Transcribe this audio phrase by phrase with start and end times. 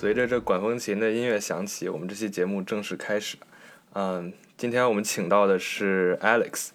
[0.00, 3.36] 随着这管风琴的音乐响起，我们这期节目正式开始。
[3.94, 6.68] 嗯，今天我们请到的是 Alex，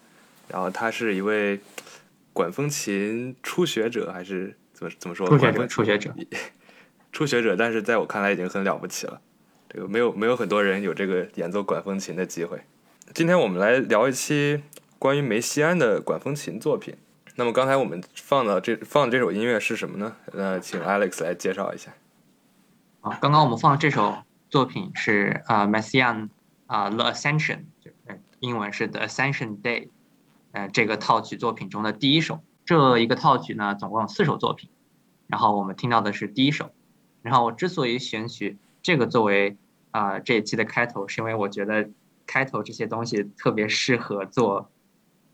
[0.46, 1.58] 然后他是一位
[2.34, 5.26] 管风琴初学者，还是怎么怎么说？
[5.26, 6.14] 初学者，初学者，
[7.12, 7.56] 初学者。
[7.56, 9.18] 但是在我看来已经很了不起了。
[9.70, 12.60] 这个没有没有很多人有这个演奏管风琴的机会。
[13.14, 14.62] 今天我们来聊一期
[14.98, 16.94] 关于梅西安的管风琴作品。
[17.36, 20.14] 那么刚才我们放的这放的这首音乐是什么呢？
[20.34, 21.94] 那请 Alex 来介绍一下。
[23.04, 24.16] 啊，刚刚我们放的这首
[24.48, 26.30] 作品是啊，Messiaen
[26.64, 27.90] 啊，The Ascension，就
[28.40, 29.90] 英文是 The Ascension Day，
[30.52, 32.42] 呃，这个套曲作品中的第一首。
[32.64, 34.70] 这一个套曲呢，总共有四首作品，
[35.26, 36.70] 然后我们听到的是第一首。
[37.20, 39.58] 然后我之所以选取这个作为
[39.90, 41.90] 啊这一期的开头，是因为我觉得
[42.24, 44.70] 开头这些东西特别适合做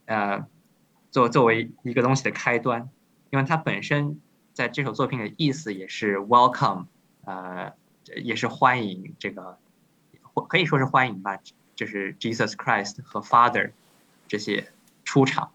[0.06, 0.44] 呃
[1.12, 2.90] 做作为一个东西的开端，
[3.30, 4.20] 因为它本身
[4.52, 6.86] 在这首作品的意思也是 Welcome。
[7.24, 7.72] 呃，
[8.16, 9.58] 也是欢迎这个，
[10.48, 11.38] 可以说是欢迎吧，
[11.74, 13.72] 就是 Jesus Christ 和 Father
[14.26, 14.72] 这些
[15.04, 15.52] 出场，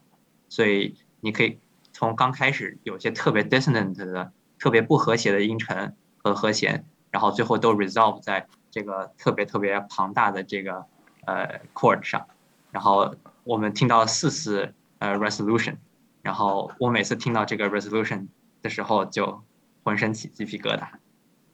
[0.48, 1.58] 所以你可以
[1.92, 10.86] 从刚开始有些特别 dissonant 的、特别不和谐的音程和和弦，然后最后都 resolve 在这个特别特别庞大的这个
[11.24, 12.26] 呃 chord 上，
[12.70, 15.76] 然后我们听到四次呃 resolution，
[16.22, 18.26] 然后我每次听到这个 resolution
[18.62, 19.42] 的时候就
[19.82, 20.86] 浑身起鸡皮疙瘩。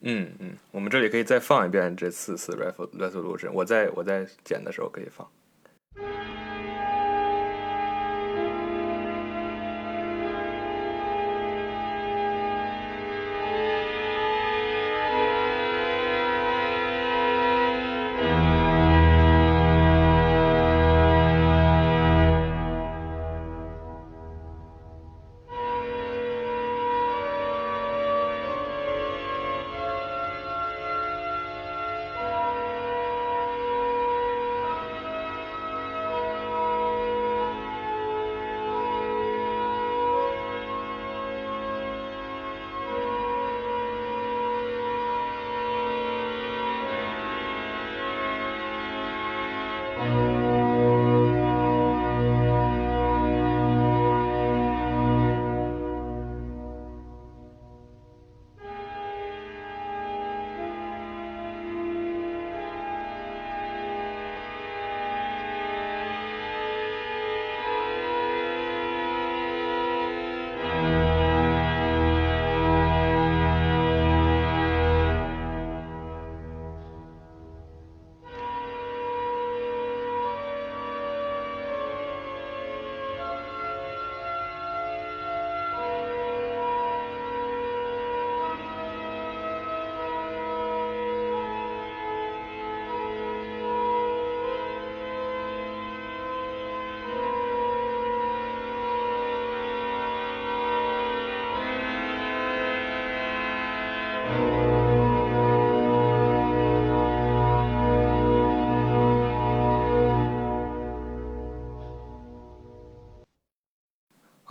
[0.03, 5.27] 嗯嗯，我们这里可以再放一遍这四次 resolution，我在我在剪的时候可以放。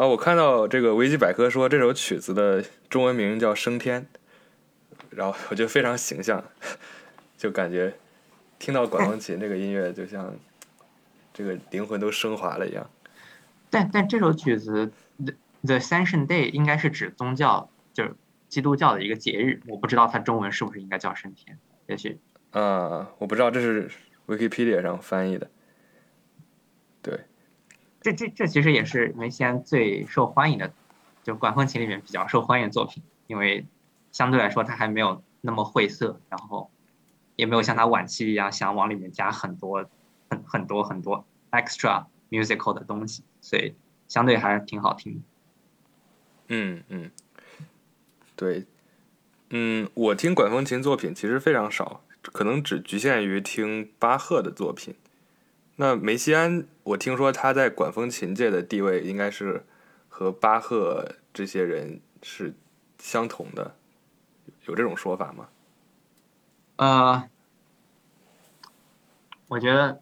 [0.01, 4.01] 啊，我看到这个维基百科说这首曲子的中文名叫《升天》，
[5.12, 6.44] 然后我觉得非常形象，
[7.38, 7.94] 就感觉
[8.57, 10.33] 听到管风琴这个音乐，就像
[11.31, 12.89] 这个灵魂都升华了一样。
[13.69, 14.92] 但但这首曲子
[15.24, 18.15] The The Ascension Day 应该是指宗教，就是
[18.50, 22.18] 基督教的一个节日，我不知道它中文是不是应该叫升天，也许。
[22.50, 23.92] 啊，我不知道，这是
[24.25, 25.48] Wikipedia 上翻译的。
[28.01, 30.74] 这这这其实也是梅西安最受欢迎的，
[31.24, 33.65] 就管风琴里面比较受欢迎的作品，因为
[34.12, 36.71] 相对来说它还没有那么晦涩，然后
[37.36, 39.88] 也没有像他晚期一样想往里面加很多
[40.30, 43.75] 很很多很多 extra musical 的东西，所以
[44.07, 45.24] 相对还是挺好听。
[46.48, 47.12] 嗯嗯，
[48.36, 48.65] 对，
[49.51, 54.95] 嗯，我听管风琴作品其实非常少，可能只局限于听巴赫的作品。
[55.77, 59.65] 那梅西安，我听说他在管风琴界的地位应该是
[60.09, 62.53] 和巴赫这些人是
[63.00, 63.75] 相同的，
[64.65, 65.50] 有这种说法吗？
[66.75, 67.29] 呃，
[69.47, 70.01] 我觉得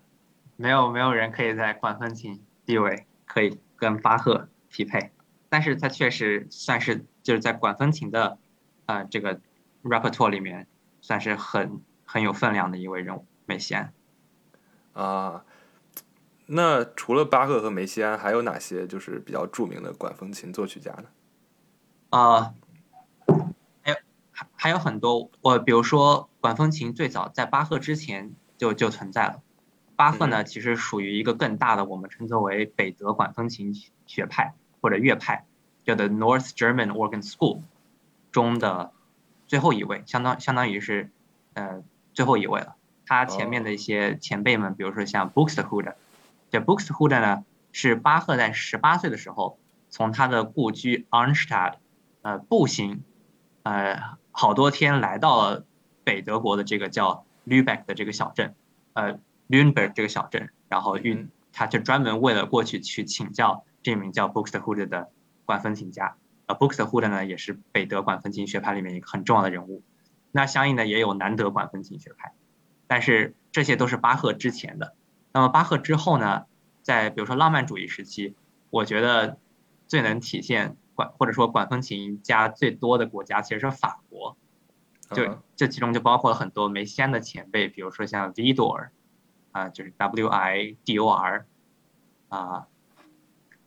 [0.58, 5.12] 没有没有人可以在管风琴地位可以跟巴赫匹配，
[5.48, 8.38] 但是他确实算是就是在管风琴的
[8.86, 9.40] 呃这个
[9.84, 10.68] repertoire 里面
[11.00, 13.94] 算是很很有分量的一位人物，梅西安
[14.92, 15.46] 啊。
[16.52, 21.06] 那除了巴赫和梅西安，还有哪些就是比较著名的管风琴作曲家呢？
[22.10, 22.56] 啊，
[23.84, 23.96] 还有
[24.32, 29.42] 还还还有很多，我比如说管风琴最早在巴赫之前就就存在了。
[29.96, 33.74] 巴赫呢，其实属于一个更大的，我们称作为北德管风琴
[34.08, 35.46] 学派或者乐派，
[35.84, 37.62] 叫做 North German Organ School
[38.32, 38.92] 中的
[39.46, 41.12] 最后一位，相当相当于是
[41.54, 42.76] 呃最后一位了。
[43.06, 45.96] 他前面的一些前辈们，比如说像 Buxtehude，
[46.50, 49.60] 这 Buxtehude 呢是巴赫在十八岁的时候
[49.90, 51.76] 从他的故居 Arnstadt
[52.22, 53.04] 呃步行
[53.64, 55.66] 呃好多天来到了
[56.04, 58.56] 北德国的这个叫 Lübeck 的这个小镇，
[58.94, 59.20] 呃。
[59.50, 65.10] Lüneburg 这个小镇，然后运他就专门为了过去去请教这名叫 Buxtehude 的
[65.44, 66.18] 管风琴家。
[66.46, 69.82] 呃，Buxtehude 呢也是北德管风琴学派里面一个很重要的人物。
[70.32, 72.34] 那相应的也有南德管风琴学派，
[72.86, 74.94] 但是这些都是巴赫之前的。
[75.32, 76.46] 那么巴赫之后呢，
[76.82, 78.36] 在比如说浪漫主义时期，
[78.70, 79.38] 我觉得
[79.88, 84.38] 最能体现管或者说管风琴家最多的国家其实是法国。
[85.12, 88.90] 就这其中就包括了很多梅西安的前辈，比如说像 Vidor。
[89.52, 91.48] 啊，就是 W I D O R，
[92.28, 92.68] 啊，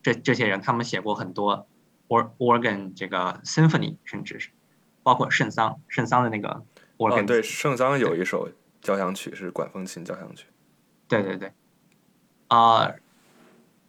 [0.01, 1.67] 这这些人他们写过很多
[2.07, 4.49] or organ 这个 symphony，甚至是
[5.03, 6.63] 包括圣桑圣桑的那个
[6.97, 7.25] organ。
[7.25, 8.49] 对，圣桑有一首
[8.81, 10.47] 交响曲是管风琴交响曲。
[11.07, 11.51] 对对对。
[12.47, 12.93] 啊，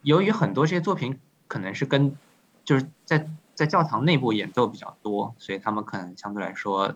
[0.03, 1.19] 由于很多这些作品
[1.49, 2.17] 可能是跟
[2.65, 6.95] 就是在在教堂内部演奏比较多，所以他们可能相对来说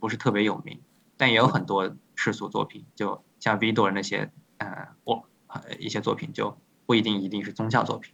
[0.00, 0.80] 不是特别有名，
[1.16, 3.22] 但也有很多世俗作品就。
[3.40, 5.24] 像 v i d o 那些，呃，我
[5.78, 8.12] 一些作品就不一定一定是宗教作品，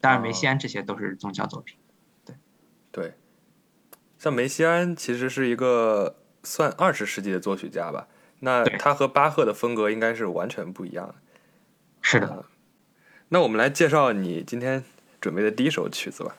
[0.00, 1.76] 当然梅西安这些都是宗教作品，
[2.24, 2.36] 对，
[2.92, 3.14] 对，
[4.16, 6.14] 像梅西安其实是一个
[6.44, 8.06] 算二十世纪的作曲家吧，
[8.40, 11.14] 那他和巴赫的风格应该是完全不一样的，
[12.02, 12.44] 是的，
[13.28, 14.84] 那我们来介绍你今天
[15.20, 16.34] 准备的第一首曲子吧，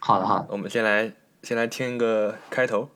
[0.00, 1.12] 好的好的，我们先来
[1.42, 2.90] 先来听一个开头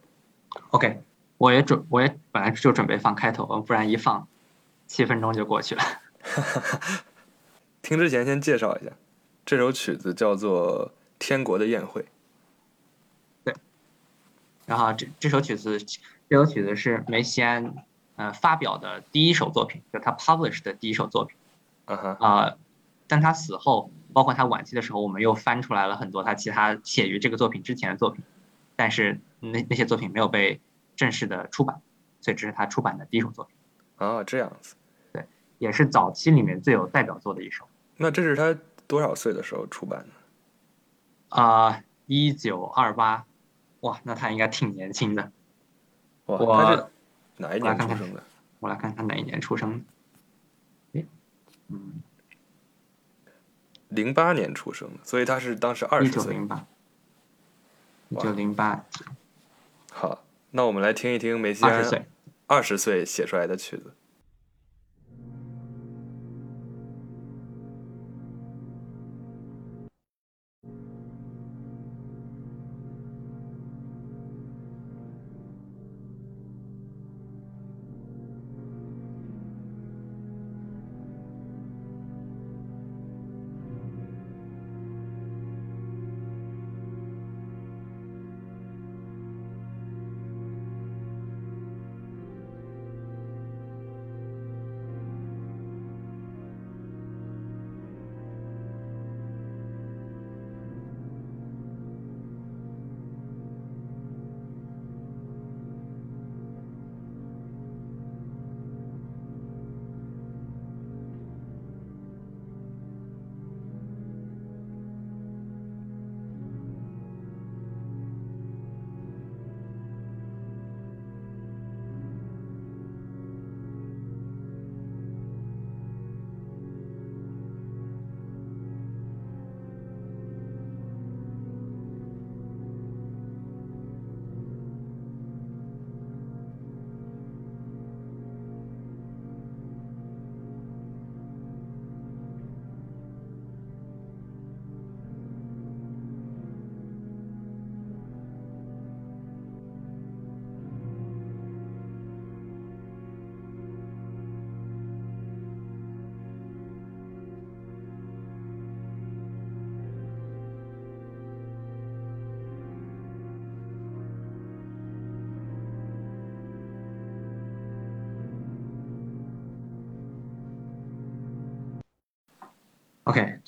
[0.71, 1.03] ，OK，
[1.39, 4.27] 我也准我也本来就准备放开头，不然一放。
[4.87, 5.83] 七分钟就过去了。
[7.81, 8.91] 听之前先介绍一下，
[9.47, 12.03] 这首曲子叫做《天国的宴会》。
[13.45, 13.55] 对。
[14.67, 15.79] 然后这这首曲子，
[16.29, 17.73] 这首曲子是梅西安
[18.21, 21.39] 呃发表的第一首作品，就他 published 的第一首作品。
[21.87, 22.15] 嗯哼。
[22.17, 22.57] 啊，
[23.09, 28.23] 但他死后，包括他晚期的时候，我们又翻出来了很多他其他写于这个作品之前的作品，
[28.77, 30.61] 但是那那些作品没有被
[30.97, 31.81] 正式的出版，
[32.21, 33.57] 所以这是他出版的第一首作品。
[33.97, 34.77] 哦，这样子。
[35.15, 35.25] 对
[35.57, 37.67] 也是早期里面最有代表作的一首。
[37.97, 38.55] 那这是他
[38.87, 41.41] 多少岁的时候出版的？
[41.41, 43.25] 啊，一九二八。
[43.81, 45.33] 哇，那他应该挺年轻的。
[46.27, 46.91] 哇，
[47.41, 48.23] 哪一年出生的？
[48.61, 49.85] 我来看看哪一年出生。
[50.93, 51.05] 哎，
[51.69, 52.03] 嗯，
[53.89, 56.23] 零八年出生的，所以他是当时二十岁。
[56.23, 56.67] 一九零八。
[58.11, 58.85] 一九零八。
[59.91, 62.07] 好，那我们来听一听梅西安
[62.47, 63.95] 二十岁写出来的曲子。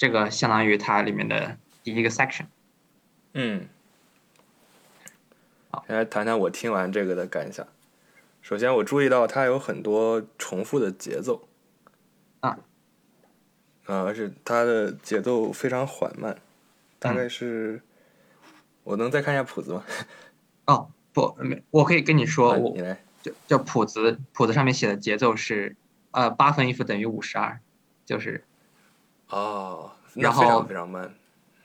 [0.03, 2.47] 这个相当于它里面的第一个 section。
[3.35, 3.69] 嗯。
[5.71, 7.65] 好，先来谈谈我听完这个的感想。
[8.41, 11.47] 首先，我注意到它有很多重复的节奏，
[12.41, 12.59] 啊，
[13.85, 16.37] 啊，而且它的节奏非常缓慢，
[16.99, 17.81] 大概是，
[18.83, 19.85] 我能再看一下谱子吗？
[20.67, 22.77] 哦，不，没，我可以跟你说，我
[23.23, 25.77] 就就谱子谱子上面写的节奏是，
[26.11, 27.61] 呃，八分音符等于五十二，
[28.05, 28.43] 就是，
[29.33, 31.15] 哦，那然非常后非常慢，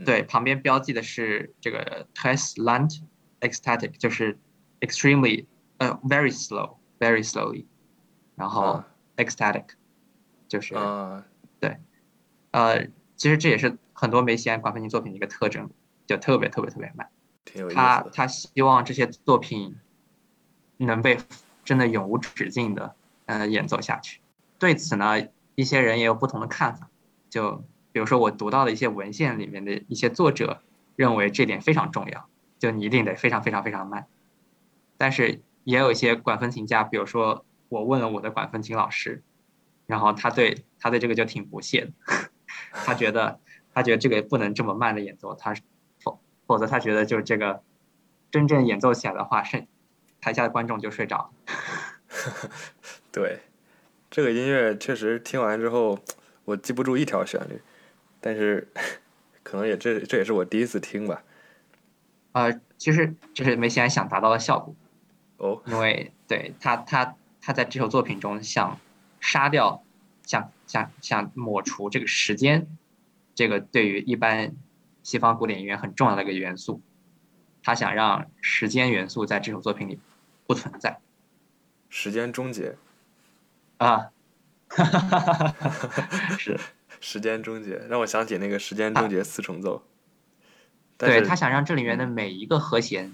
[0.05, 3.01] 对，旁边标记的是这个 très lent
[3.41, 4.39] ecstatic，就是
[4.79, 5.45] extremely
[5.77, 7.65] 呃 very slow very slowly，
[8.37, 9.65] 然后啊 ecstatic，
[10.47, 10.75] 就是
[11.59, 11.77] 对，
[12.51, 12.85] 呃，
[13.17, 15.69] 其实这也是很多梅西安管风琴作品的一个特征，
[16.05, 17.09] 就特别特别特别慢。
[17.73, 19.75] 他他希望这些作品
[20.77, 21.17] 能被
[21.65, 22.95] 真的永无止境的
[23.25, 24.21] 呃演奏下去。
[24.57, 26.89] 对此呢，一些人也有不同的看法。
[27.29, 30.61] 就比如说我读到的一些文献里面的一些作者
[30.95, 32.27] 认为这点非常重要，
[32.59, 34.07] 就你一定得非常非常非常慢。
[34.97, 39.21] 但是也有一些管风琴家，比如说我问了我的管风琴老师，
[39.85, 41.91] 然后他对他对这个就挺不屑的，
[42.85, 43.39] 他觉得
[43.73, 45.53] 他觉得这个不能这么慢的演奏，他
[45.99, 47.61] 否否则他觉得就是这个
[48.31, 49.67] 真正演奏起来的话，是
[50.19, 51.31] 台下的观众就睡着。
[53.11, 53.41] 对，
[54.09, 55.99] 这个音乐确实听完之后，
[56.47, 57.61] 我记不住一条旋律，
[58.21, 58.65] 但是
[59.43, 61.21] 可能也这这也是我第一次听吧。
[62.31, 64.73] 呃，其实这是梅西安想达到的效果，
[65.35, 68.79] 哦，因为对他他他在这首作品中想
[69.19, 69.83] 杀掉，
[70.23, 72.65] 想想想抹除这个时间，
[73.35, 74.55] 这个对于一般
[75.03, 76.79] 西方古典音乐很重要的一个元素，
[77.61, 79.99] 他想让时间元素在这首作品里
[80.45, 80.99] 不存在
[81.89, 82.77] 时间终结，
[83.79, 84.11] 啊，
[86.37, 86.59] 是。
[86.99, 89.83] 时间终结，让我想起那个时间终结四重奏。
[90.97, 93.13] 但是对他想让这里面的每一个和弦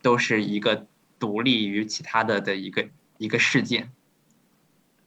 [0.00, 0.86] 都是一个
[1.18, 3.92] 独立于其他的的一个一个事件，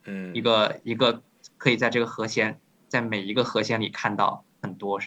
[0.03, 1.23] 嗯，一个一个
[1.57, 5.01] 可以在这个和弦在每一个和弦里看到很多，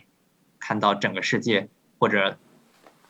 [0.59, 1.69] 看到整个世界
[2.01, 2.37] 或者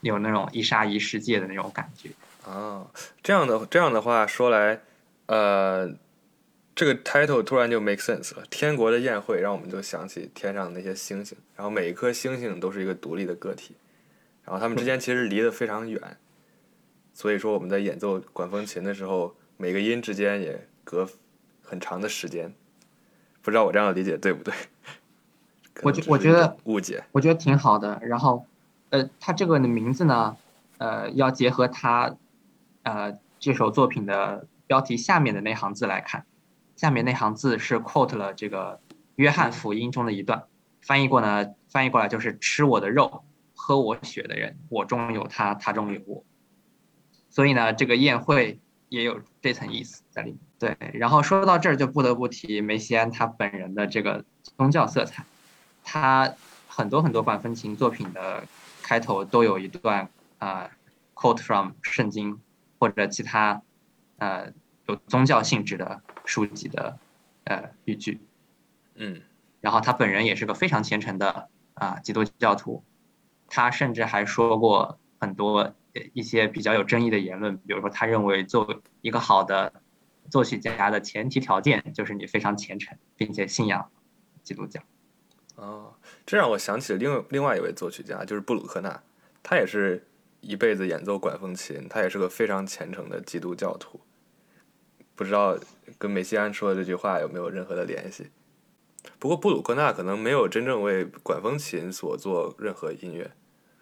[0.02, 2.10] 有那种一沙一世界的那种感觉。
[2.44, 2.90] 哦，
[3.22, 4.80] 这样的这样的话说来，
[5.26, 5.90] 呃，
[6.78, 8.44] 这个 title 突然就 make sense 了。
[8.48, 13.74] 天国的宴会让我们就想起天上的那些星星，然后每一颗星星都是一个独立的个体，
[14.44, 16.00] 然后它们之间其实离得非常远，
[17.12, 21.08] 所以说我们在演奏管风琴的时候，每个音之间也隔
[21.64, 22.54] 很长的时间。
[23.42, 24.54] 不知道我这样的理解对不对？
[25.82, 27.02] 我觉我觉得误解。
[27.10, 27.98] 我觉得挺好的。
[28.02, 28.46] 然后，
[28.90, 30.36] 呃，它这个的名字呢，
[30.78, 32.14] 呃，要结合它，
[32.84, 36.24] 呃，这首作品的标题下面的那行字来看。
[36.78, 38.80] 下面那行字是 quote 了这个
[39.16, 40.44] 约翰福音中的一段，
[40.80, 43.24] 翻译过呢，翻译过来就是吃我的肉，
[43.56, 46.24] 喝我血的人，我中有他，他中有我。
[47.30, 50.38] 所以呢，这个宴会也有这层意思在里面。
[50.60, 54.24] 对，然后说到这儿就不得不提梅西安他本人的这个
[54.56, 55.24] 宗教色彩。
[55.82, 56.32] 他
[56.68, 58.44] 很多很多管风琴作品的
[58.84, 60.08] 开头都有一段
[60.38, 60.70] 啊、
[61.14, 62.40] quote from 圣经
[62.78, 63.60] 或者其他
[64.18, 64.52] 呃
[64.86, 66.98] 有宗教性质的书籍的
[67.44, 68.20] 呃语句。
[68.94, 69.22] 嗯
[69.60, 72.82] 然后他本人也是个非常虔诚的啊、基督教徒，
[73.48, 75.58] 他甚至还说过很多
[75.94, 79.72] 呃一些比较有争议的言论，比如说他认为做一个好的
[80.30, 83.90] 作曲家的前提条件就是你非常虔诚，并且信仰
[84.42, 84.80] 基督教。
[85.56, 85.94] 哦，
[86.26, 89.02] 这让我想起了另另外一位作曲家，就是布鲁克纳，
[89.42, 90.06] 他也是
[90.40, 94.00] 一辈子演奏管风琴，他也是个非常虔诚的基督教徒。
[95.18, 95.58] 不知道
[95.98, 98.30] 跟梅西安说的这句话有没有任何的联系？
[99.18, 103.32] 不过布鲁克纳可能没有真正为管风琴所做任何音乐，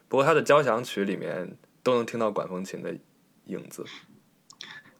[0.08, 2.96] 不过他的交响曲里面都能听到管风琴的
[3.44, 3.84] 影子。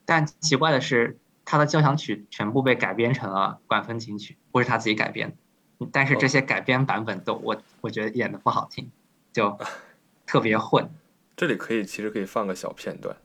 [0.05, 1.17] 但奇怪的是，
[1.47, 5.31] 他的交响曲全部被改编成了管风琴曲，不是他自己改编
[5.79, 5.87] 的。
[5.91, 8.91] 但是这些改编版本都我我觉得演的不好听，
[9.33, 9.59] 就
[10.27, 10.87] 特别混。
[11.35, 13.17] 这里可以其实可以放个小片段。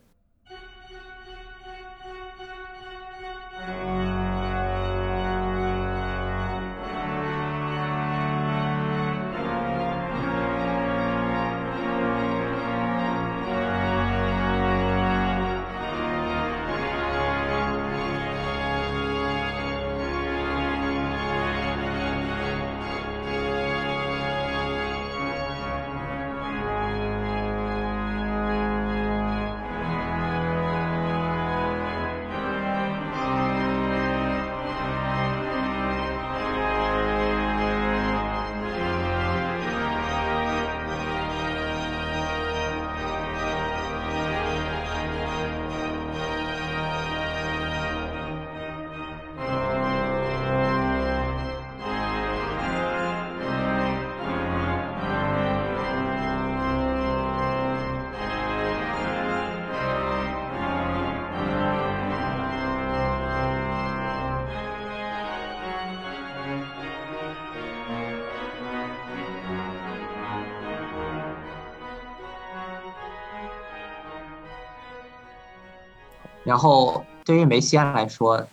[76.52, 78.46] 然后对于梅西安来说，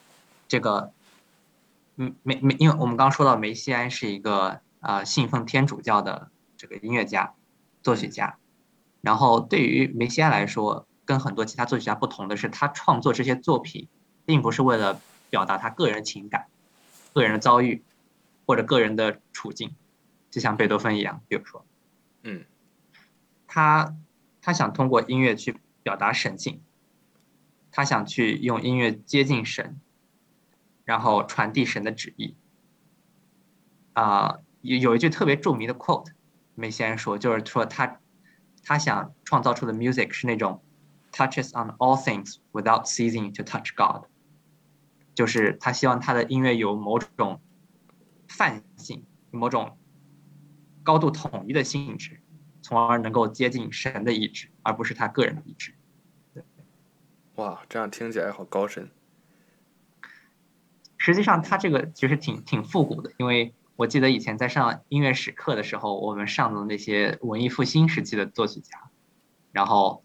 [0.46, 0.92] 这个，
[1.96, 7.34] 嗯，梅梅，因为我们刚刚说到梅西安是一个呃信奉天主教的这个音乐家、
[7.82, 8.38] 作曲家，
[9.00, 13.88] 然后对于梅西安来说，跟很多其他作曲家不同的是，他创作这些作品，
[14.24, 16.46] 并不是为了表达他个人情感、
[17.12, 17.82] 个人的遭遇
[18.46, 19.74] 或者个人的处境，
[20.30, 21.66] 就像贝多芬一样，比如说，
[22.22, 22.44] 嗯，
[23.48, 23.92] 他
[24.40, 26.60] 他想通过音乐去表达神性。
[27.78, 29.80] 他想去用音乐接近神，
[30.84, 32.34] 然后传递神的旨意。
[33.92, 36.10] 啊，有有一句特别著名的 quote，
[36.56, 38.00] 梅先生说，就是说他
[38.64, 40.60] 他想创造出的 music 是那种
[41.12, 44.06] touches on all things without ceasing to touch God，
[45.14, 47.40] 就是他希望他的音乐有某种
[48.26, 49.78] 泛性，某种
[50.82, 52.20] 高度统一的性质，
[52.60, 55.77] 从而能够接近神的意志，而不是他个人的意志。
[57.38, 58.90] 哇，这样听起来好高深。
[60.96, 68.90] 实际上，他这个其实挺挺复古的，因为我记得以前在上音乐史课的时候，我们上的那些文艺复兴时期的作曲家，
[69.52, 70.02] 然后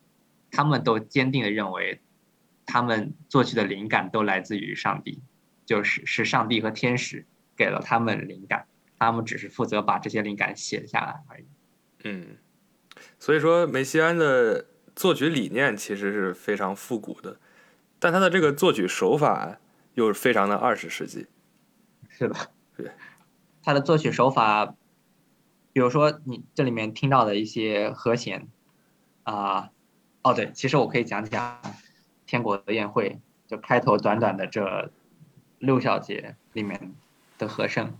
[0.52, 2.00] 他们都坚定的认为，
[2.67, 5.24] 他们作曲的灵感都来自于上帝，
[5.65, 7.26] 就是是上帝和天使
[7.58, 8.67] 给了他们灵感，
[9.00, 11.46] 他们只是负责把这些灵感写下来而已。
[12.04, 12.38] 嗯，
[13.17, 14.67] 所以说梅西安的。
[14.95, 17.38] 作曲理念其实是非常复古的，
[17.97, 19.58] 但他的这个作曲手法
[19.95, 21.27] 又是非常的二十世纪。
[22.10, 22.36] 是的，
[22.77, 22.91] 对，
[23.63, 24.75] 他的作曲手法，
[25.73, 28.47] 比如说你这里面听到的一些和弦，
[29.23, 29.71] 啊，
[30.21, 31.60] 哦对，其实我可以讲讲
[32.27, 33.10] 《天国的宴会》，
[33.49, 34.91] 就开头短短的这
[35.58, 36.93] 六小节里面
[37.39, 37.97] 的和声。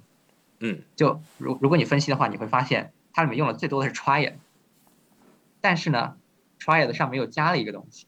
[0.60, 4.36] 嗯，就如如果你分析的话，你会发现它里面用的最多的是 triad，
[5.60, 6.18] 但是呢。
[6.64, 8.06] Triad 上面又加了一个东西，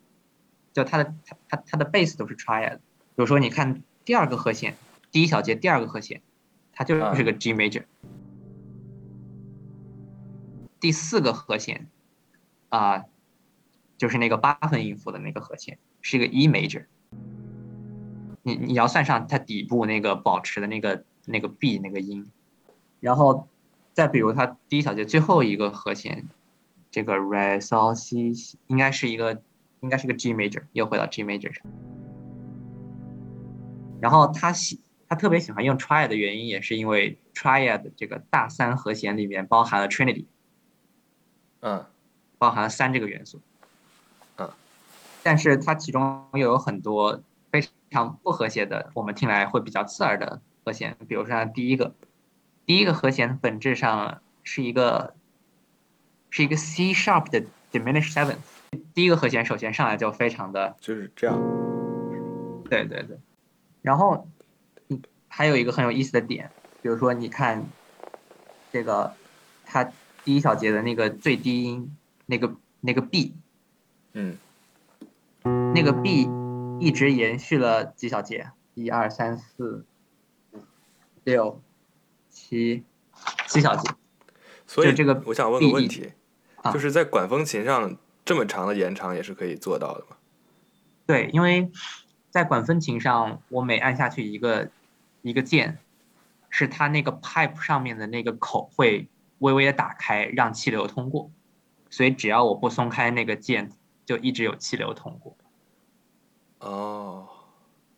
[0.71, 2.77] 就它的它它它的 base 都是 triad。
[2.77, 2.81] 比
[3.17, 4.77] 如说，你看第二个和弦，
[5.11, 6.21] 第一小节第二个和弦，
[6.71, 7.83] 它就是个 G major。
[10.79, 11.87] 第四个和弦，
[12.69, 13.05] 啊，
[13.97, 16.85] 就是那个八分音符的那个和弦，是一个 E major。
[18.43, 22.31] 你你要算上它底部那个保持的那个那个 B 那个音，
[22.99, 23.47] 然后
[23.93, 26.27] 再比如它第一小节最后一个和弦。
[26.95, 29.41] 这个 re sol si 应该是一个，
[29.81, 31.61] 应该是个 G major，又回到 G major 上。
[33.99, 34.79] 然后他喜，
[35.09, 40.23] 他特别喜欢用 triad 的原因，也是因为 triad 这个大三和弦里面包含了 trinity，
[41.59, 41.85] 嗯，
[42.37, 43.41] 包含了三这个元素，
[44.37, 44.49] 嗯，
[45.21, 51.93] 但是它其中又有很多非常不和谐的，我们听来会比较刺耳的和弦，比如说第一个，
[52.65, 55.13] 第一个和弦本质上是一个。
[56.35, 58.35] 是一个 C sharp 的 diminished seventh，
[58.93, 61.39] 第一个和弦首先上来就非常的就是这样，
[62.69, 63.17] 对对对，
[63.81, 64.27] 然后
[65.29, 67.65] 还有一个很有意思的点，比如说你看
[68.73, 69.13] 这个
[69.63, 69.89] 它
[70.25, 71.95] 第一小节的那个最低音
[72.25, 73.33] 那个那个 B，
[74.11, 74.37] 嗯，
[75.73, 76.29] 那个 B
[76.81, 79.85] 一直延续了几小节，一二三四
[81.23, 81.61] 六
[82.29, 82.83] 七
[83.47, 83.89] 七小节，
[84.67, 86.11] 所以这个我想问个问题。
[86.71, 90.17] 就是在管风琴上这么长的延长也是可以做到的吗？
[91.05, 91.71] 对，因为
[92.31, 94.69] 在管风琴上，我每按下去一个
[95.21, 95.77] 一个键，
[96.49, 99.07] 是它那个 pipe 上面的那个口会
[99.39, 101.29] 微微的打开，让气流通过。
[101.89, 103.71] 所以只要我不松开那个键，
[104.05, 105.37] 就一直有气流通过。
[106.59, 107.27] 哦，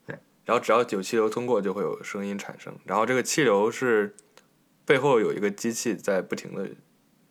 [0.06, 0.20] 对。
[0.44, 2.78] 然后只要有气流通过，就会有声音产生。
[2.84, 4.16] 然后这个气流是
[4.86, 6.70] 背后有一个机器在不停的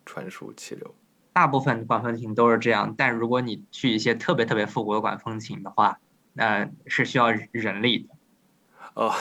[0.05, 0.95] 传输气流。
[1.37, 5.99] 大部分管风琴都是这样，但如果你去一些特别特别复古的管风琴的话，
[6.35, 8.09] 呃，是需要人力的。
[8.95, 9.13] 哦，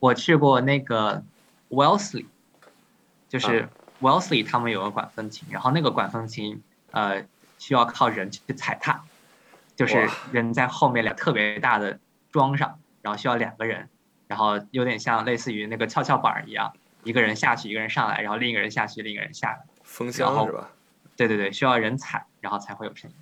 [0.00, 1.22] 我去过那个
[1.68, 2.24] Wellesley，
[3.28, 3.68] 就是
[4.00, 7.22] Wellesley 他们有个管风琴，然后那个管风琴呃
[7.58, 9.04] 需要靠人去踩踏，
[9.76, 12.00] 就是人在后面两特别大的
[12.32, 13.90] 桩上，然后需要两个人，
[14.28, 19.60] 然后有点像类似于那个跷跷板一样，一个人下去，一个人上来，然后另一个人下去，另一个人下来。
[19.82, 20.70] 风箱是吧？
[21.16, 23.16] 对对对，需要人踩，然后才会有声音。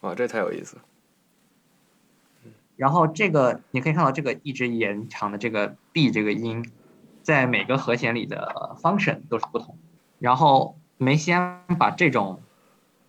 [0.00, 0.78] 哇，这太有意思。
[2.76, 6.70] 然后这个你可以看到，这个一直延长的这个 B 这个音，
[7.22, 9.76] 在每个和弦里的 function 都是不同。
[10.18, 12.40] 然后梅西安把这种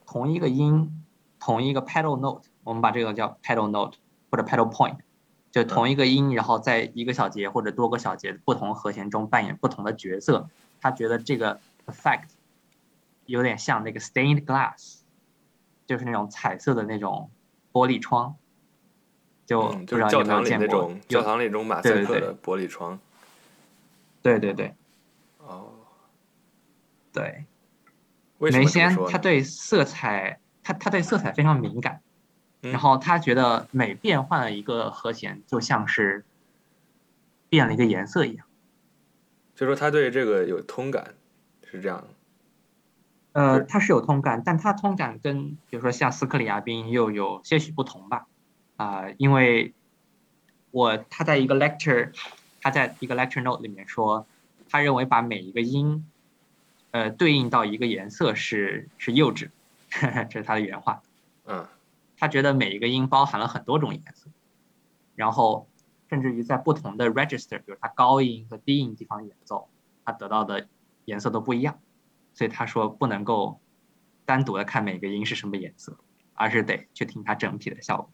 [0.06, 1.04] 同一个音、
[1.40, 3.98] 同一个 pedal note，我们把这个叫 pedal note
[4.30, 4.98] 或者 pedal point，
[5.52, 10.50] 就同一个音，然后在一个小节或者多个小节不同和弦中扮演不同的角色。
[10.82, 12.31] 他觉得这个 effect。
[13.26, 15.00] 有点像那个 stained glass，
[15.86, 17.30] 就是那种彩色的那种
[17.72, 18.36] 玻璃窗，
[19.46, 23.00] 就嗯，就是教不知道有没有堂里那种教堂里那种马赛克的玻璃窗。
[24.22, 24.76] 对对对
[25.40, 25.72] 哦，
[27.12, 27.46] 对，
[28.38, 29.12] 梅西安么这么说呢？
[29.12, 32.02] 他对色彩，他他对色彩非常敏感，
[32.62, 36.24] 嗯然后他觉得每变换了一个和弦，就像是
[37.50, 38.46] 变了一个颜色一样。
[39.56, 41.16] 就说他对这个有通感，
[41.64, 42.08] 是这样。
[43.34, 48.28] 呃，对它是有通感，但他通感跟比如说像斯克里亚宾又有些许不同吧。
[48.78, 49.76] 啊、因为
[50.72, 52.12] 我他在一个 lecture，
[52.60, 54.26] 他在一个 lecture note 里面说，
[54.70, 56.10] 他认为把每一个音，
[56.90, 59.50] 呃，对应到一个颜色是是幼稚，
[60.30, 61.02] 这是他的原话。
[61.46, 61.68] 嗯
[62.18, 64.30] 他觉得每一个音包含了很多种颜色，
[65.16, 65.68] 然后
[66.10, 69.70] 甚至于在不同的 register，比如他高音和低音地方演奏，
[70.06, 70.68] 他得到的
[71.06, 71.80] 颜色都不一样。
[72.42, 73.62] 所以他说不能够
[74.26, 75.96] 单独的看每个音是什么颜色，
[76.34, 78.10] 而是得去听它整体的效果。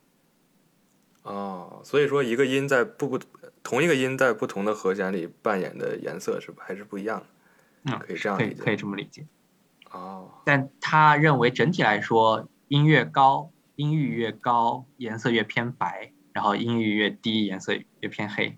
[1.24, 3.18] 哦，所以说一个音在不不
[3.64, 7.26] 同一个音在不同的和弦里扮演的颜色是还是不一样的。
[7.84, 9.26] 嗯，可以这样理解可以可以这么理解。
[9.92, 18.58] 哦，但他认为整体来说，音越高，音域越高，颜色越偏白，然后音域越低，颜色越偏黑。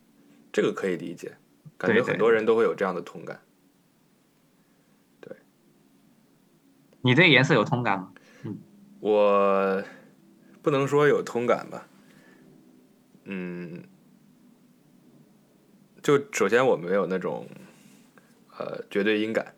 [0.51, 1.38] 这个可以理解，
[1.77, 3.39] 感对对觉很多人都会有这样的同感。
[7.01, 8.12] 你对颜色有通感吗？
[8.99, 9.83] 我
[10.62, 11.88] 不能说有通感吧，
[13.23, 13.83] 嗯，
[16.01, 17.47] 就首先我没有那种
[18.57, 19.53] 呃绝对音感，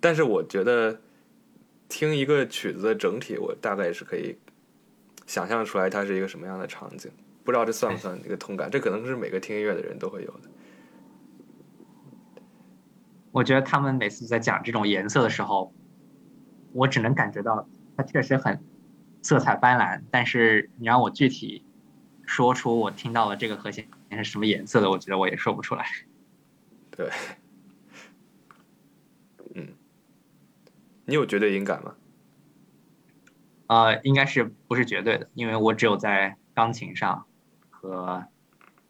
[0.00, 0.98] 但是我觉得
[1.86, 4.38] 听一个曲子的整体，我大概是可以
[5.26, 7.12] 想象出来它是一个什么样的场景。
[7.44, 8.70] 不知道这算不算一个通感？
[8.70, 10.48] 这可能是每个听音乐的人都会有的。
[13.32, 15.72] 我觉得他们每次在讲这种颜色的时候，
[16.72, 18.62] 我只能感觉到它确实很
[19.22, 21.64] 色彩斑斓，但是你让我具体
[22.24, 25.86] 说出我听到了这个和弦是什么颜色的，我觉得我也说不出来。
[26.90, 27.10] 对，
[29.54, 29.68] 嗯，
[31.04, 31.94] 你有绝对音感吗？
[33.68, 37.26] 呃，应该是不是绝对的，因为我只有在钢琴上
[37.70, 38.24] 和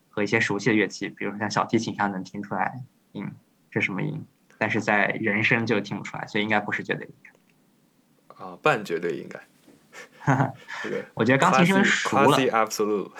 [0.08, 2.80] 和一些熟悉的乐器，比如说像小提琴上能听出来
[3.12, 3.26] 音
[3.70, 4.24] 是什么音，
[4.56, 7.12] 但是在人声就听不出来，所以应该不是绝对的。
[8.38, 9.40] 啊，半绝对应该。
[10.82, 13.10] 这个我觉得钢琴是因为熟了 absolute。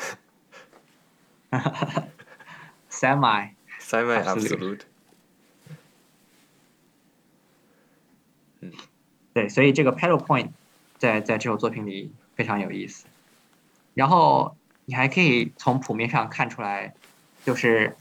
[2.91, 3.51] ，semi
[3.81, 4.81] Semi Absolute
[8.61, 8.71] absolute，
[9.33, 10.51] 对，所以这个 pedal point
[10.99, 13.07] 在在这首作品里非常有意思。
[13.95, 16.95] 然后你还可以从谱面上看出来，
[17.45, 17.97] 就是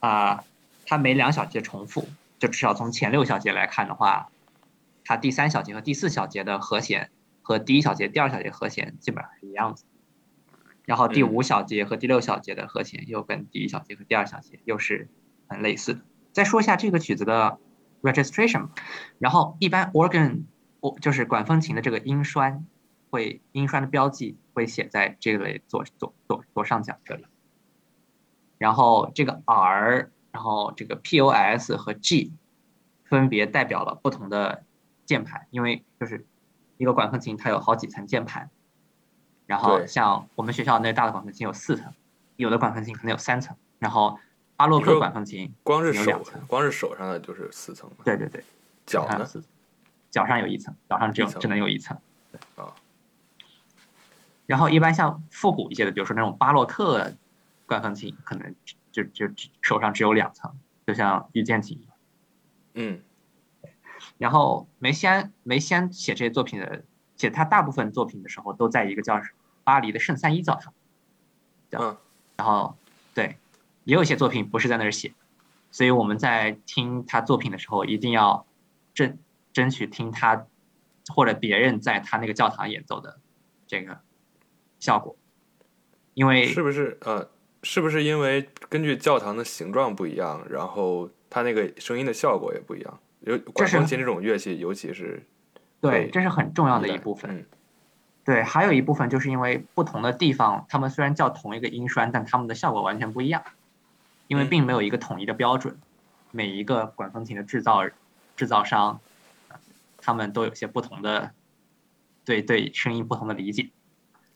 [0.00, 0.42] 啊、
[0.86, 2.08] 它每两小节重复，
[2.40, 4.28] 就至少从前六小节来看的话，
[5.08, 9.80] 它第三小节和第四小节的和弦和第一小节、第二小节和弦基本上是一样的。
[10.84, 15.08] 然后第嗯五小节和第六小节的和弦又跟第一小节和第二小节又是
[15.46, 16.02] 很类似的。
[16.34, 17.58] 再说一下这个曲子的
[18.02, 18.68] registration，
[19.18, 20.42] 然后一般 organ
[20.80, 22.66] 我就是管风琴的这个音栓，
[23.08, 27.24] 会音栓的标记会写在这类左左左左上角这里。
[28.58, 32.34] 然后这个 R，然后这个 POS 和 G
[33.04, 34.64] 分别代表了不同的
[35.08, 36.26] 键盘，因为就是
[36.76, 38.50] 一个管风琴它有好几层键盘，
[39.46, 41.94] 然后像我们学校那大的管风琴有四层，
[42.36, 44.20] 有的管风琴可能有三层，然后
[44.54, 47.90] 巴洛克管风琴光是手有两层，光是手上的就是四层。
[48.04, 48.44] 对对对，
[48.84, 49.50] 脚上有四层，
[50.10, 51.96] 脚上有一层，脚上只有只能有一层。
[52.30, 52.74] 对啊。
[54.44, 57.14] 然后一般像复古一些的，比如说那种巴洛克
[57.64, 58.54] 管风琴，可能
[58.92, 60.54] 就就就手上只有两层，
[60.86, 61.82] 就像遇见琴。
[62.74, 63.00] 嗯
[64.18, 66.84] 然后梅西安梅西安写这些作品的，
[67.16, 69.20] 写他大部分作品的时候，都在一个叫
[69.64, 70.74] 巴黎的圣三一教堂。
[71.72, 71.96] 嗯
[72.36, 72.76] 然后
[73.14, 73.36] 对，
[73.84, 75.12] 也有一些作品不是在那儿写，
[75.70, 78.46] 所以我们在听他作品的时候，一定要
[78.94, 79.18] 争
[79.52, 80.46] 争取听他
[81.08, 83.18] 或者别人在他那个教堂演奏的
[83.66, 84.00] 这个
[84.78, 85.16] 效果，
[86.14, 87.28] 因为是不是呃，
[87.62, 93.00] 是不是因为根据教堂的形状不一样，然后他那个声音的效果也不一样？
[93.20, 95.22] 有管风琴这种乐器，尤其是
[95.80, 97.30] 对，这是很重要的一部分。
[97.30, 97.46] 嗯
[98.24, 103.42] 对，还有一部分就是因为不同的地方，他们虽然叫同一个音栓，但他们的效果完全不一样，
[104.26, 105.78] 因为嗯并没有一个统一的标准，
[106.30, 107.88] 每一个管风琴的制造
[108.36, 109.00] 制造商，
[109.48, 109.56] 呃
[109.96, 111.30] 他们都有些不同的
[112.26, 113.70] 对对声音不同的理解，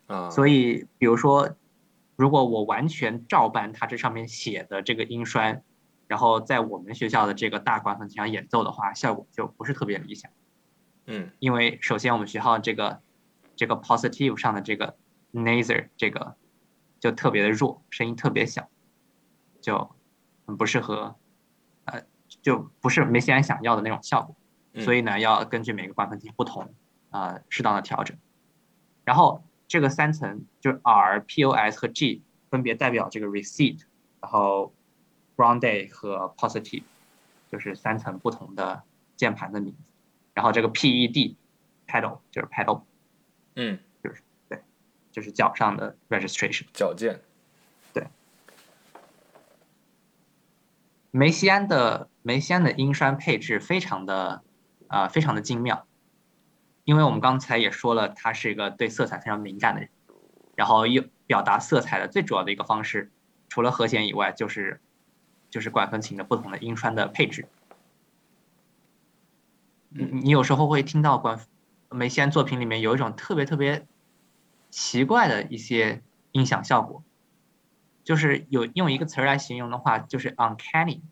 [0.07, 1.51] 啊，所以比如说，
[2.17, 5.63] 如果我完全照搬它这上面写的这个音栓，
[6.13, 10.31] 然后在我们学校的这个大管风琴上演奏的话，效果就不是特别理想。
[11.07, 13.01] 嗯因为首先我们学校这个
[13.57, 14.95] 这个 positive 上的这个
[15.33, 16.37] naser 这个
[17.01, 18.69] 就特别的弱，声音特别小，
[19.63, 19.91] 就
[20.45, 21.17] 很不适合，
[21.87, 22.03] 呃，
[22.43, 24.37] 就不是梅西安想要的那种效果。
[24.85, 26.75] 所以呢，要根据每个管风琴不同，
[27.09, 28.15] 啊，适当的调整。
[29.07, 33.81] 然后这个三层就是 R、POS 和 G 分别代表这个 receipt，
[34.21, 34.75] 然后
[35.37, 36.83] grande 和 positive，
[37.51, 38.83] 就是三层不同的
[39.17, 39.91] 键盘的名字。
[40.35, 41.37] 然后这个 PED
[41.87, 42.83] pedal 就是 pedal，
[43.55, 44.63] 嗯，就是对，
[45.11, 47.21] 就是脚上的 registration 脚键。
[47.93, 48.07] 对，
[51.11, 54.43] 梅西安的梅西安的音栓配置非常的。
[54.89, 55.87] 啊，非常的精妙，
[56.85, 59.89] 因为我们刚才也说了，他是一个对色彩非常敏感的人，
[60.55, 63.11] 然后又表达色彩的最主要的一个方式，
[63.49, 64.83] 除了和弦以外，就是
[65.53, 67.47] 就是管风琴的不同的音栓的配置。
[69.91, 71.39] 你你有时候会听到管
[71.89, 73.87] 梅西安作品里面有一种特别特别
[74.71, 77.05] 奇怪的一些音响效果，
[78.03, 81.03] 就是有用一个词儿来形容的话，就是 uncanny，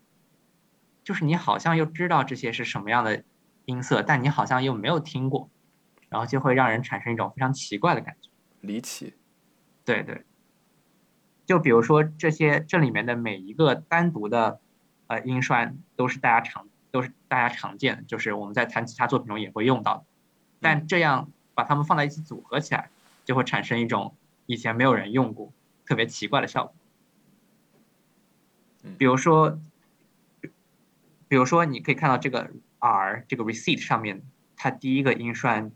[1.05, 3.23] 就是你好像又知道这些是什么样的。
[3.65, 5.47] 音色，但你好像又没有听过，
[6.09, 9.13] 然后就会让人产生一种非常奇怪的感觉，离奇。
[9.85, 10.25] 对对，
[11.51, 14.61] 就比如说这些这里面的每一个单独的
[15.07, 20.05] 呃音栓都是大家常都是大家常见的，就是我们在弹其他作品中也会用到的，
[20.61, 22.89] 但这样把它们放在一起组合起来，
[23.25, 25.51] 就会产生一种以前没有人用过、
[25.85, 26.73] 特别奇怪的效果。
[28.97, 29.59] 比如说，
[31.27, 32.49] 比如说你可以看到这个。
[32.79, 34.23] R 这个 receipt 上面，
[34.55, 35.71] 它第一个音栓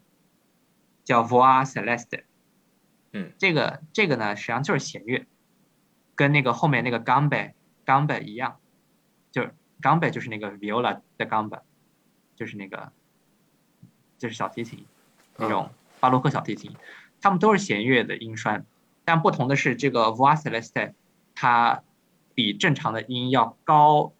[1.04, 2.24] 叫 voix celeste，
[3.12, 5.28] 嗯，这个这个呢实际上就是弦乐，
[6.16, 7.54] 跟那个后面那个 gambe
[7.86, 8.58] gambe 一样，
[9.32, 11.62] 就是 gambe 就是那个 viola 的 gambe，
[12.36, 12.92] 就是那个
[14.18, 14.86] 就是小提琴
[15.38, 16.72] 那种巴洛克小提琴，
[17.22, 18.66] 它们都是弦乐的音栓，
[19.04, 20.94] 但不同的是这个 voix celeste
[21.36, 21.84] 它
[22.34, 24.14] 比正常的音要高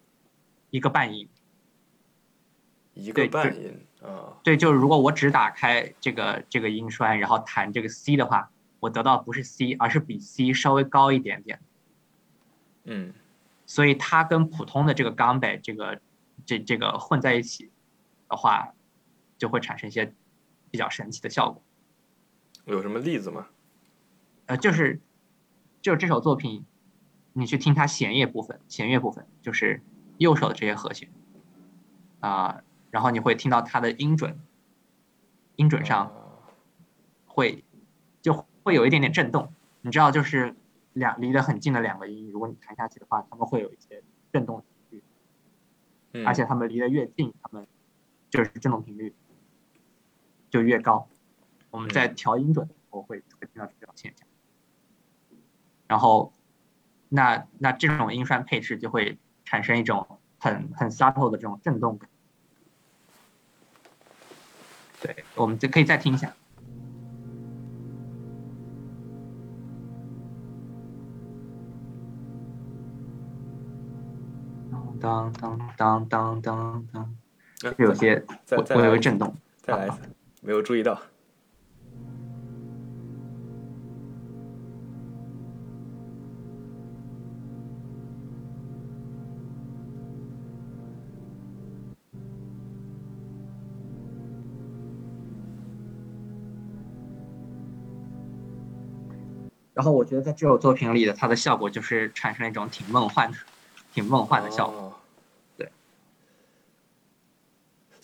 [0.70, 1.28] 一个半音。
[2.94, 11.60] 一个半音啊，对，就是如果我只打开这个这个音栓，然后弹这个 C 的话，我得到不是 C，而是比 C 稍微高一点点。
[12.86, 13.12] 嗯，
[13.66, 16.00] 所以它跟普通的这个钢贝这个
[16.44, 17.70] 这这个混在一起
[18.28, 18.72] 的话，
[19.36, 20.14] 就会产生一些
[20.70, 21.62] 比较神奇的效果。
[22.64, 23.48] 有什么例子吗？
[24.46, 25.00] 呃，就是
[25.82, 26.64] 就是这首作品，
[27.32, 29.82] 你去听它弦乐部分，弦乐部分就是
[30.18, 31.10] 右手的这些和弦
[32.20, 32.62] 啊。
[32.92, 34.40] 然后你会听到它的音准，
[35.56, 36.12] 音准上
[37.26, 37.62] 会
[38.22, 39.52] 就会有一点点震动。
[39.82, 40.56] 你知道，就是
[40.96, 46.24] 两离得很近的两个音，如果你弹下去的话，他们会有一些震动频率。
[46.24, 47.66] 而且他们离得越近，他们
[48.30, 49.14] 就是震动频率
[50.48, 51.06] 就越高。
[51.70, 54.26] 我们在调音准的时候会会听到这种现象。
[55.86, 56.32] 然后，
[57.10, 62.08] 那那这种音栓配置就会产生一种很很 subtle 的这种震动感。
[65.02, 66.34] 对，我们就可以再听一下。
[75.06, 79.32] 当当当当当当，有些微微微震动。
[79.62, 79.98] 再来一次，
[80.40, 81.00] 没有注意到。
[99.72, 103.36] 然后我觉得在这首作品里的它的效果就是产生了一种挺梦幻的、
[103.92, 104.98] 挺梦幻的效果。
[105.58, 105.70] 对。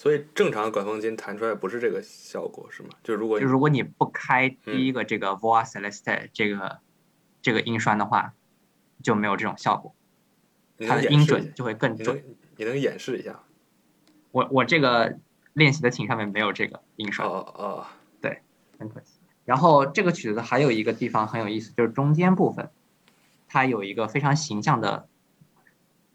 [0.02, 2.88] 所以正常的管风琴弹出来不是这个效果是吗？
[3.04, 6.80] 就如果就如果你不开第一个这个 voix celeste 这个
[7.40, 8.34] 这个音栓的话，
[9.00, 9.94] 就没有这种效果。
[10.80, 12.20] 它的音准就会更准。
[12.56, 13.44] 你能演示一下？
[14.32, 15.20] 我我这个
[15.52, 17.24] 练习的琴上面没有这个音栓。
[17.24, 17.86] 哦哦。
[18.20, 18.42] 对，
[18.80, 19.20] 很可惜。
[19.44, 22.68] 然后这个曲子还有一个地方很有意思，就是中间部分，
[23.46, 25.06] 它有一个非常形象的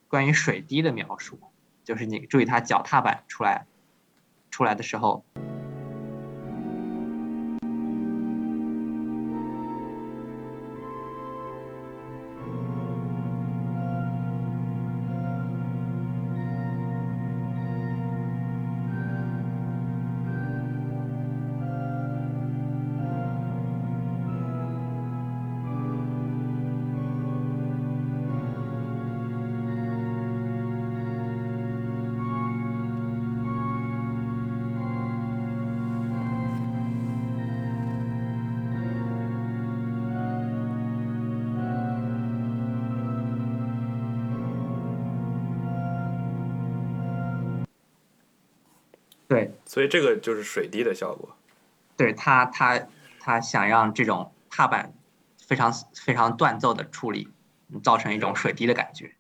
[0.10, 1.40] 关于水滴的描述，
[1.86, 3.66] 就是你注意它脚踏板出来
[4.58, 5.24] 出来的时候。
[49.78, 51.38] 所以这个就是水滴的效果。
[51.96, 52.88] 对他他
[53.20, 54.92] 他想让这种踏板
[55.38, 57.28] 非常非常断奏的处理，
[57.84, 59.14] 造成一种水滴的感觉。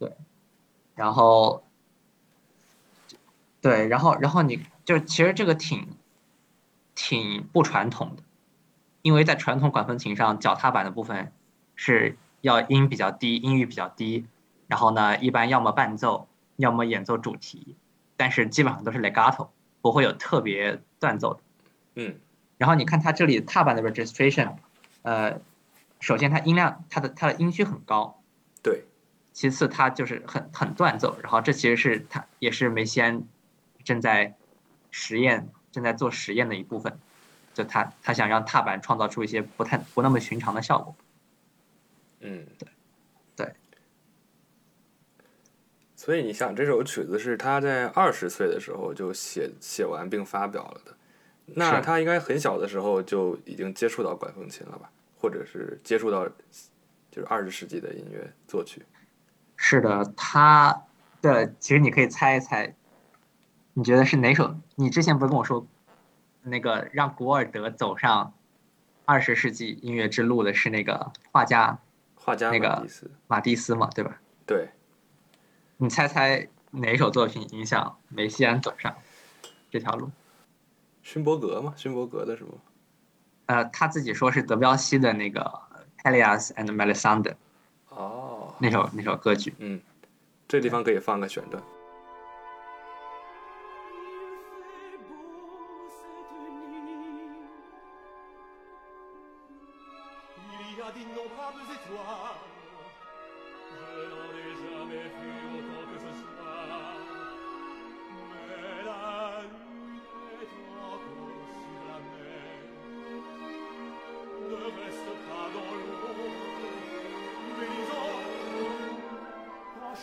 [0.00, 0.16] 对，
[0.96, 1.57] 然后，
[4.08, 5.88] 后，然后你就其实这个挺
[6.94, 8.22] 挺不传统的，
[9.02, 11.32] 因为在传统管风琴上，脚踏板的部分
[11.76, 14.24] 是要音比较低，音域比较低，
[14.66, 17.76] 然后呢，一般要么伴奏，要么演奏主题，
[18.16, 19.48] 但是基本上都是 legato，
[19.82, 21.40] 不会有特别断奏的。
[21.96, 22.18] 嗯。
[22.56, 24.56] 然后你看它这里踏板的 registration，
[25.02, 25.40] 呃，
[26.00, 28.20] 首先它音量，它的它的音区很高，
[28.64, 28.82] 对，
[29.32, 33.22] 其次它就是很很断奏，然后这其实是它也是梅西安
[33.84, 34.34] 正在
[34.90, 36.98] 实验正在做实验的一部分，
[37.54, 40.94] 就他他想让踏板创造出一些不太不那么寻常的效果。
[42.20, 42.68] 嗯，对
[43.36, 43.54] 对。
[45.94, 50.96] 所以你想，这首曲子是他在二十岁的时候就写写完并发表了的，
[51.46, 54.90] 那他应该很小的时候就已经接触到管风琴了吧？
[55.20, 56.28] 或者是接触到
[57.10, 58.84] 就是二十世纪的音乐作曲？
[59.56, 60.84] 是的，他
[61.20, 62.72] 的其实你可以猜一猜，
[63.78, 64.56] 你觉得是哪首？
[64.74, 65.64] 你之前不是跟我说，
[66.42, 68.34] 那个让古尔德走上
[69.04, 71.78] 二十世纪音乐之路的是那个画家
[72.16, 72.84] 画家那个
[73.28, 74.20] 马蒂斯，嘛，对吧？
[74.44, 74.70] 对，
[75.76, 78.92] 你猜猜哪首作品影响梅西安走上
[79.70, 80.10] 这条路？
[81.04, 81.72] 勋伯格吗？
[81.76, 82.54] 勋伯格的是吗？
[83.46, 85.40] 呃，他自己说是德彪西的那个
[86.02, 87.22] 《Pelias and Melisande》
[87.90, 89.54] 哦，那首那首歌曲。
[89.58, 89.80] 嗯，
[90.48, 91.62] 这地方可以放个选段。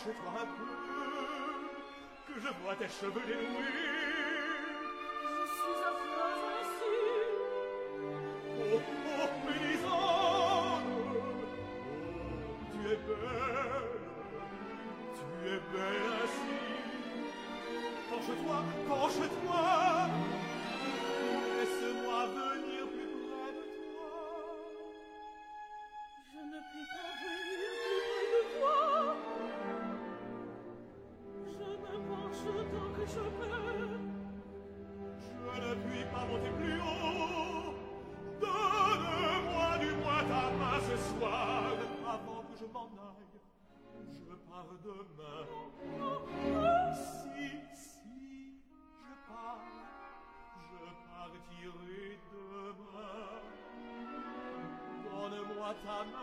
[0.05, 3.94] Penche-toi un peu, que je vois tes cheveux dénoués.
[55.85, 56.14] Satan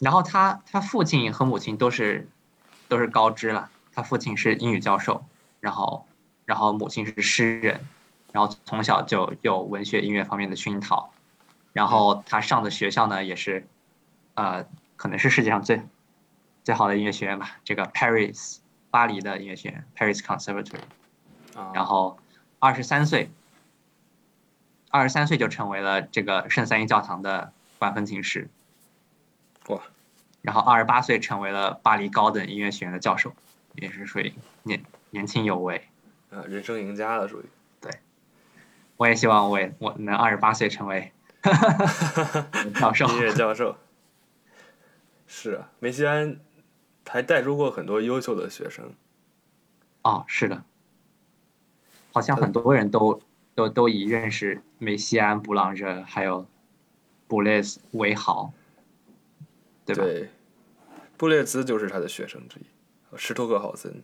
[0.00, 2.28] 然后他他父亲和母亲都是
[2.88, 5.24] 都是高知了，他父亲是英语教授，
[5.60, 6.06] 然后
[6.44, 7.80] 然后母亲是诗人，
[8.32, 11.12] 然后从小就有文学音乐方面的熏陶，
[11.72, 13.66] 然后他上的学校呢也是，
[14.34, 14.64] 呃，
[14.96, 15.82] 可能是世界上最
[16.62, 18.58] 最好的音乐学院吧，这个 Paris
[18.90, 20.78] 巴黎的音乐学院 Paris Conservatory，
[21.56, 22.18] 啊，然后
[22.60, 23.30] 二十三岁，
[24.90, 28.48] 二十三岁就成为了这个圣三一教堂的管风琴师。
[29.68, 29.80] 哇，
[30.42, 33.32] 然后二十八岁成为了巴黎高等音乐学院的教授，
[33.74, 35.82] 也是属于年年轻有为。
[36.30, 37.44] 呃，人生赢家了，属于。
[37.80, 37.90] 对
[38.96, 41.12] 我也希望我也我能二十八岁成为
[42.80, 43.06] 教授。
[43.08, 43.76] 音乐教授。
[45.26, 46.40] 是啊，梅西安
[47.06, 48.92] 还带出过很多优秀的学生。
[50.02, 50.64] 哦，是的，
[52.12, 53.20] 好像很多人都
[53.54, 56.46] 都都以认识梅西安、布朗热还有
[57.26, 58.52] 布列斯为豪，
[59.94, 60.02] 对吧？
[60.04, 60.30] 对，
[61.16, 62.64] 布列兹就是他的学生之一，
[63.16, 64.02] 施托克豪森。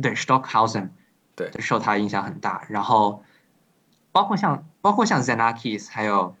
[0.00, 0.88] 对 Stockhausen，
[1.36, 2.66] 对受他影响很大。
[2.68, 3.22] 然后
[4.10, 6.34] 包括像包括像 Zanakis，还有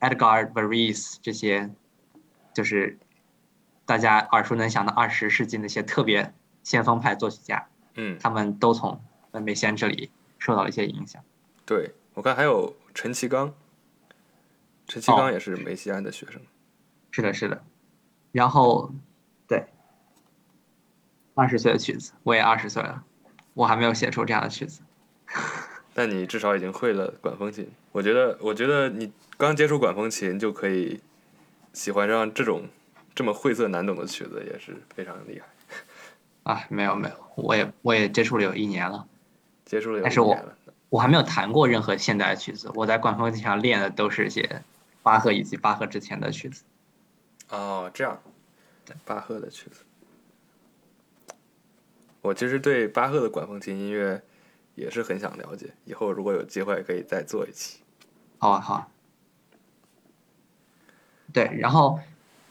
[0.00, 1.70] Edgar Varese 这些，
[2.54, 2.98] 就是
[3.84, 9.02] 大家耳熟能详的二十世纪那些特别先锋派作曲家，嗯，他们都从
[9.32, 11.22] 梅西安这里受到了一些影响。
[11.66, 13.52] 对我看还有陈其刚，
[14.86, 16.40] 陈其刚哦也是梅西安的学生。
[17.12, 17.62] 是的，是的。
[18.32, 18.90] 然后，
[19.46, 19.66] 对，
[21.34, 23.04] 二十岁的曲子，我也二十岁了，
[23.54, 24.80] 我还没有写出这样的曲子。
[25.94, 27.70] 但你至少已经会了管风琴。
[27.92, 30.98] 我觉得，我觉得你刚接触管风琴就可以
[31.74, 32.62] 喜欢上这种
[33.14, 35.46] 这么晦涩难懂的曲子，也是非常厉害。
[36.44, 39.06] 啊，没有没有，我也我也接触了有一年了，
[39.66, 40.56] 接触了有但是我一年了，
[40.88, 44.62] 我还没有弹过任何现代的曲子，我在管风琴上练的都是些
[45.02, 46.64] 巴赫以及巴赫之前的曲子。
[47.52, 48.18] 哦，这样，
[49.04, 49.84] 巴赫的曲子。
[52.22, 54.22] 我其实对巴赫的管风琴音乐
[54.74, 57.80] 也是很想了解，以后如果有机会可以再做一期。
[58.38, 58.88] 好啊，好啊。
[61.30, 62.00] 对，然后，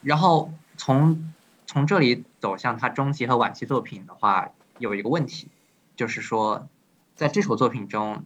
[0.03, 1.33] 然后从
[1.65, 5.47] 从这里走向他中期和晚期作品的话，有一个问题，
[5.95, 6.67] 就是说，
[7.15, 8.23] 在这首作品中，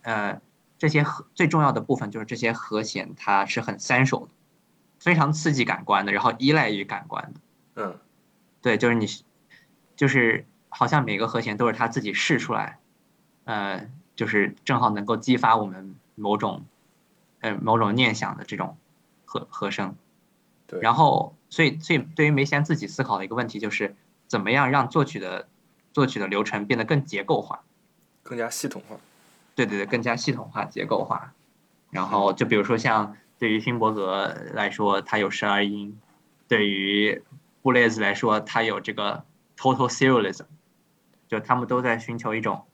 [0.00, 0.40] 呃，
[0.78, 4.28] 这些和最重要的部分就是这些和弦，它是很三手的，
[5.08, 7.40] 非常刺激感官的，然后依赖于感官的。
[7.76, 7.98] 嗯，
[8.60, 9.06] 对，就是你，
[9.96, 12.78] 就是好像每个和弦都是他自己试出来，
[13.44, 16.66] 呃，就是正好能够激发我们某种，
[17.40, 18.76] 呃，某种念想的这种
[19.24, 19.96] 和和声。
[20.66, 20.78] 对。
[20.82, 23.96] 然后，所以，所以对于梅西安自己思考的一个问题就是，
[24.26, 25.48] 怎么样让作曲的
[25.94, 27.64] 作曲的流程变得更结构化？
[28.22, 28.96] 更加系统化。
[29.54, 31.32] 对对对，更加系统化、结构化。
[31.88, 35.92] 然后，就比如说像对于勋伯格来说，它有十二音；
[36.48, 37.22] 对于
[37.62, 39.24] 布列兹来说，它有这个
[39.56, 40.46] total serialism，
[41.28, 42.64] 就他们都在寻求一种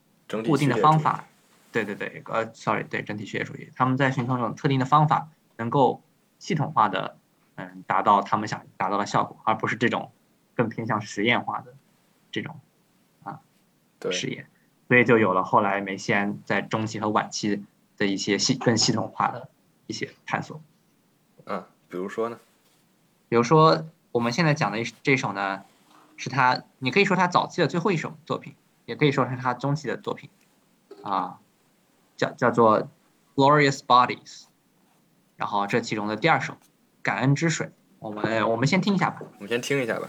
[0.45, 0.77] 固定的。
[0.77, 1.25] 方法。
[1.71, 6.01] 对对对，呃，sorry，对整体序列主义，他们在寻求一种特定的方法，能够
[6.39, 7.19] 系统化的，
[7.57, 10.12] 嗯，达到他们想达到的效果，而不是这种
[10.55, 11.75] 更偏向实验化的
[12.31, 12.61] 这种
[13.25, 13.41] 啊，
[14.12, 14.47] 实验。
[14.87, 17.65] 所以就有了后来梅西安在中期和晚期
[17.97, 19.49] 的一些系更系统化的
[19.87, 20.61] 一些探索。
[21.47, 22.39] 嗯，比如说呢？
[23.28, 25.64] 比如说我们现在讲的这首呢，
[26.16, 28.55] 是他，你可以说他早期的最后一首作品，
[28.85, 30.30] 也可以说是他中期的作品，
[31.03, 31.41] 啊，
[32.16, 32.82] 叫叫做
[33.35, 34.43] 《Glorious Bodies》，
[35.37, 36.53] 然后这其中的第二首
[37.03, 37.66] 《感恩之水》，
[37.99, 39.22] 我们我们先听一下吧。
[39.35, 40.09] 我们先听一下吧。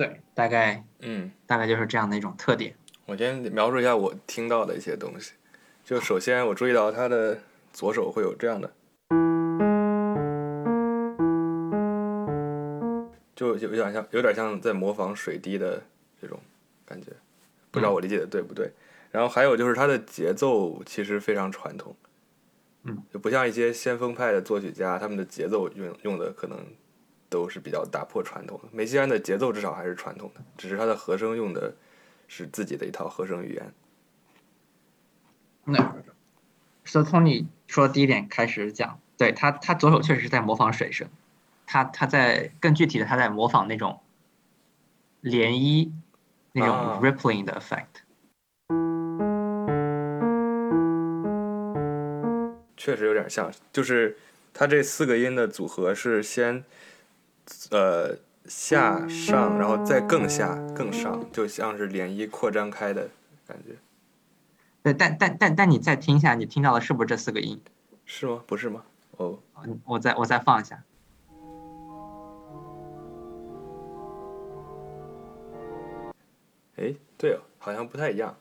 [0.00, 0.18] 对。
[0.32, 1.30] 大概嗯。
[1.46, 2.74] 大概就是这样的一种特点。
[3.04, 5.32] 我先描述一下我听到的一些东西。
[5.84, 7.36] 就首先我注意到他的
[7.70, 8.72] 左手会有这样的
[13.34, 15.82] 就有点像有点像在模仿水滴的
[16.20, 16.38] 这种
[16.86, 17.10] 感觉
[17.70, 18.70] 不知道我理解的对不对。
[19.10, 21.94] 然后还有就是他的节奏其实非常传统
[23.12, 26.64] 就不像一些先锋派的作曲家他们的节奏用用的可能
[27.30, 28.68] 都是比较打破传统的。
[28.72, 31.74] 梅西安的节奏至少还是传统的，只是他的和声用的
[32.28, 33.72] 是自己的一套和声语言。
[35.64, 35.94] 那
[36.84, 41.08] 所以从你说的第一点开始讲，对他，他左手确实是在模仿水声，
[41.66, 44.00] 他他在更具体的，他在模仿那种
[45.22, 45.90] 涟漪
[46.52, 48.02] 那种啊 rippling 的 effect。
[52.76, 54.16] 确实有点像，就是
[54.54, 56.64] 它这四个音的组合是先，
[57.70, 63.08] 呃下上，然后再更下更上，就像是涟漪扩张开的
[63.46, 63.76] 感觉，
[64.82, 67.60] 对，但但但但你再听一下，你听到的是不是这四个音？
[68.06, 68.42] 是吗？
[68.46, 68.82] 不是吗？
[69.12, 70.82] 哦，嗯我再我再放一下，
[76.76, 78.36] 哎，对哦，好像不太一样，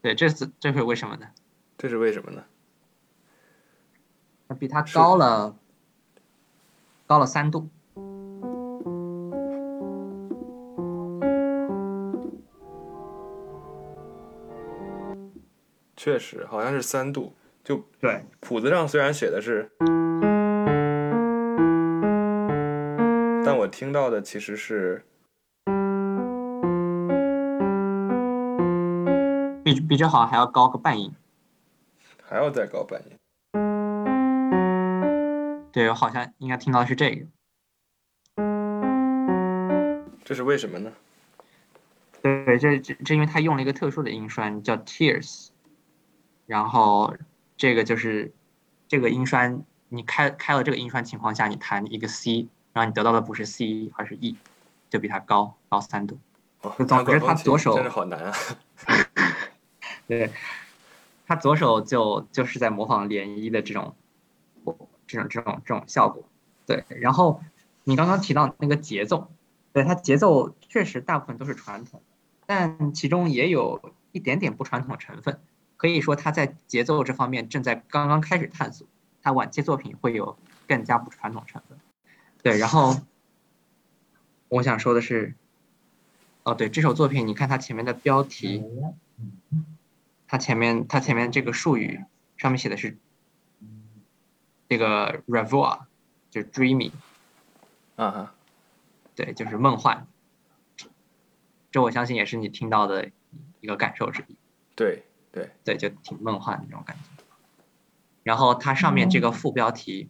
[0.00, 1.26] 对，这是这是为什么呢？
[1.76, 2.44] 这是为什么呢？
[4.48, 5.56] 它比它高了
[7.06, 7.68] 高了三度。
[16.04, 17.32] 确实好像是三度，
[17.62, 19.70] 就对，谱子上虽然写的是，
[23.46, 25.04] 但我听到的其实是
[29.62, 31.12] 比比这好像还要高个半音。
[32.20, 33.16] 还要再高半音。
[35.70, 37.24] 对，我好像应该听到的是这个。
[40.24, 40.92] 这是为什么呢？
[42.20, 45.50] 对，这这这因为他用了一个特殊的音栓叫 tears，
[46.46, 47.14] 然后
[47.56, 48.32] 这个就是
[48.88, 54.36] 这个音栓，你开开了这个音栓情况下，你弹一个 C，然后你得到的不是 C，而是 E，
[54.90, 56.18] 就比它高高三度。
[56.86, 58.32] 总之他左手真是好难啊。
[60.06, 60.30] 对，
[61.26, 63.94] 他左手就就是在模仿涟漪的这种
[65.06, 66.22] 这种这种这种效果。
[66.64, 67.42] 对，然后
[67.82, 69.28] 你刚刚提到那个节奏，
[69.72, 72.00] 对它节奏确实大部分都是传统，
[72.46, 75.40] 但其中也有一点点不传统的成分。
[75.82, 78.86] 可以说他在节奏这方面正在刚刚开始探索，
[79.20, 81.76] 他晚期作品会有更加不传统成分。
[82.40, 83.00] 对，然后
[84.46, 85.34] 我想说的是，
[86.44, 88.62] 哦，对，这首作品你看它前面的标题。
[90.28, 92.04] 它前面它前面这个术语
[92.38, 92.96] 上面写的是
[94.68, 95.80] 这个 revoir，
[96.30, 96.92] 就是 dreamy，
[97.96, 98.34] 啊哈，
[99.16, 100.06] 对，就是梦幻。
[101.72, 103.10] 这我相信也是你听到的
[103.60, 104.36] 一个感受之一，
[104.74, 105.02] 对
[105.32, 107.24] 对，对，就挺梦幻的那种感觉。
[108.22, 110.08] 然后它上面这个副标题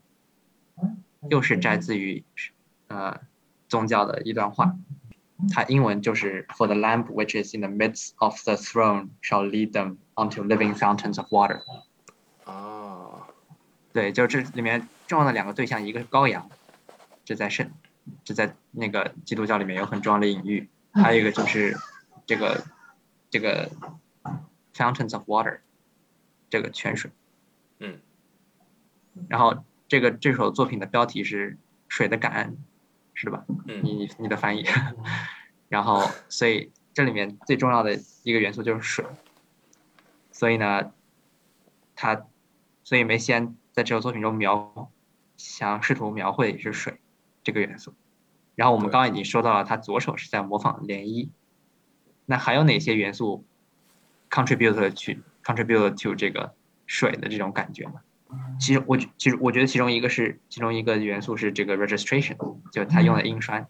[1.31, 2.25] 又是摘自于
[2.89, 3.21] 呃
[3.69, 4.77] 宗教的一段话，
[5.51, 10.43] 它英文就是 For the lamp which is in the midst of the throne shall lead them onto
[10.43, 11.63] living fountains of water。
[12.45, 13.23] 哦，
[13.93, 16.51] 对，就这里面重要的两个对象，一个是羔羊，
[17.25, 17.71] 这在圣，
[18.25, 21.79] 这在那个基督教里面有很重要的隐喻，还有一个就是
[22.27, 22.65] 这个
[23.31, 23.71] 这个
[24.75, 25.61] fountains of water，
[26.51, 27.11] 这个泉水。
[27.79, 28.01] 嗯，
[29.29, 31.53] 然后这个这首作品的标题是
[31.89, 32.51] 《水的感恩》，
[33.15, 33.45] 是吧？
[33.67, 34.65] 嗯你你的翻译。
[35.69, 39.05] 然后，所以这里面最重要的一个元素就是水。
[40.31, 40.93] 所以呢，
[41.95, 42.27] 他，
[42.85, 44.91] 所以梅西安在这首作品中描，
[45.37, 47.01] 想试图描绘的是水
[47.43, 47.95] 这个元素。
[48.55, 51.31] 然后我们刚刚已经说到了，他左手是在模仿涟漪。
[52.27, 53.47] 那还有哪些元素
[54.33, 56.55] contribute to contribute to 这个
[56.87, 58.01] 水的这种感觉呢？
[58.59, 62.35] 其实我觉其实我觉得其中一个是其中一个元素是这个 registration，
[62.73, 63.69] 就他用的音栓，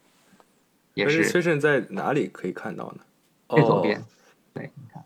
[0.94, 3.04] 也是 registration 在哪里可以看到呢？
[3.48, 4.00] 最左边。
[4.54, 5.04] 对，你看，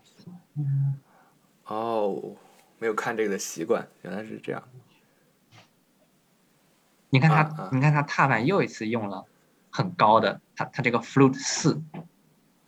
[1.63, 2.35] 哦，哦，
[2.77, 4.63] 没有看这个的习惯，原来是这样。
[7.09, 9.25] 你看他，你看他踏板又一次用了
[9.71, 11.81] 很高的，他他这个 flute 四，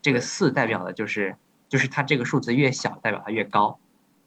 [0.01, 1.35] 这个四代表的就是
[1.69, 3.79] 就是它这个数字越小，代表它越高。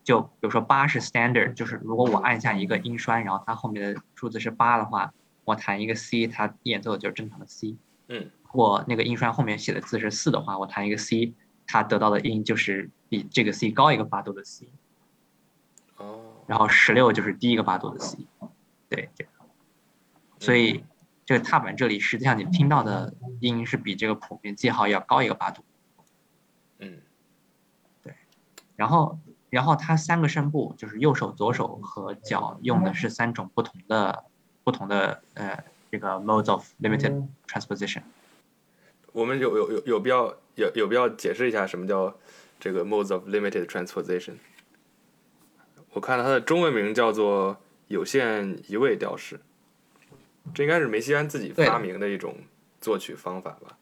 [0.04, 5.12] 就比如说八是 standard，就是如果我按下一个音栓，然后它后面的数字是八的话，
[5.44, 7.76] 我弹一个 C，它演奏的就是正常的 C。
[8.08, 11.34] 嗯，我那个音栓后面写的字是四的话，我弹一个 C，
[11.66, 14.68] 它得到的音就是比这个 C 高一个八度的 C。
[15.98, 18.18] 哦，然后十六就是第一个八度的 C，
[18.88, 19.32] 对，这样。
[20.40, 20.84] 所以
[21.24, 25.62] 这个踏板这里实际上你听到的音是比这个谱面记号要高一个八度。
[26.80, 27.00] 嗯
[28.76, 29.18] 然后，
[29.50, 34.24] 然后它三个声部就是右手、左手和脚用的是三种不同的
[34.64, 38.02] 不同的呃这个 modes of limited transposition。
[39.12, 42.16] 我们有有有有必要有有必要解释一下什么叫
[42.58, 44.34] 这个 modes of limited transposition。
[45.92, 47.58] 我看到它的中文名叫做
[47.88, 49.40] 有限移位调式，
[50.54, 52.36] 这应该是梅西安自己发明的一种
[52.80, 53.76] 作曲方法吧？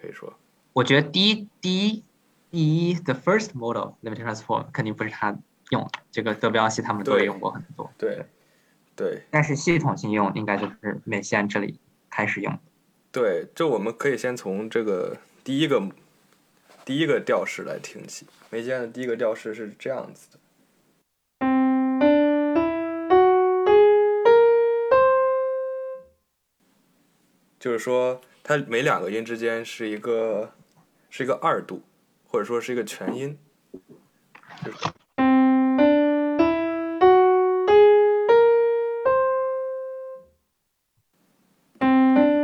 [0.00, 0.34] 可以说，
[0.72, 2.02] 我觉得第一第一
[2.50, 5.38] 第一 the first mode of limited transform 肯定不是他
[5.70, 8.26] 用的，这个德彪西他们都对用过很多，对
[8.96, 11.78] 对但是系统性用应该就是美西安这里
[12.10, 12.58] 开始用。
[13.12, 15.80] 对，就我们可以先从这个第一个
[16.84, 18.26] 第一个调式来听起。
[18.50, 20.38] 梅西安的第一个调式是这样子的。
[27.60, 30.52] 就是说，它每两个音之间是一个
[31.10, 31.82] 是一个二度，
[32.30, 33.36] 或者说是一个全音。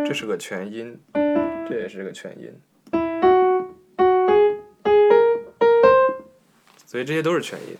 [0.04, 1.00] 这是个全音，
[1.68, 2.60] 这也是个全音，
[6.84, 7.76] 所以这些都是全音。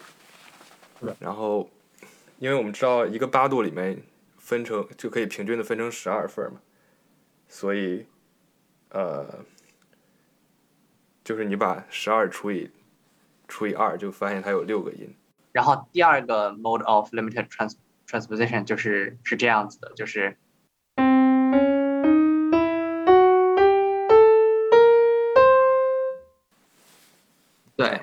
[1.19, 1.69] 然后，
[2.39, 4.01] 因为我们知道一个八度里面
[4.39, 6.61] 分成就可以平均的分成十二份嘛，
[7.49, 8.07] 所以，
[8.91, 9.45] 呃，
[11.27, 12.71] 就是你把十二除以
[13.49, 15.13] 除以二，就发现它有六个音。
[15.51, 17.75] 然后第二个 mode of limited trans
[18.07, 20.37] transposition 就是是这样子的，就是
[27.75, 28.03] 对，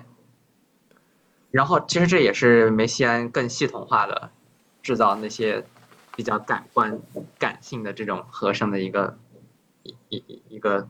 [1.51, 4.31] 然后其实这也是梅西安更系统化的
[4.81, 5.63] 制造那些
[6.17, 6.99] 比较感官
[7.39, 9.17] 感性的这种和声的一个
[9.83, 10.89] 一一一个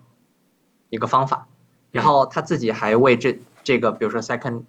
[0.90, 1.48] 一个方法。
[1.94, 4.64] 然后他自己还为这这个，比如说 second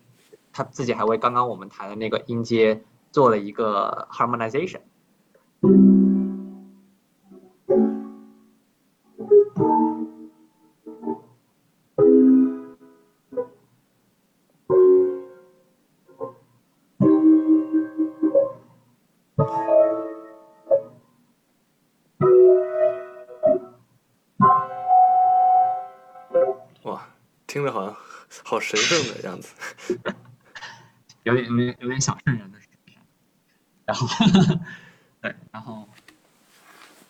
[0.52, 4.80] 他自己还为刚刚我们谈的那个音阶做了一个 harmonization。
[28.74, 29.54] 神圣的样子。
[31.22, 32.58] 有点有点有点小圣人的。
[33.86, 34.06] 然后，
[35.20, 35.86] 对，然后，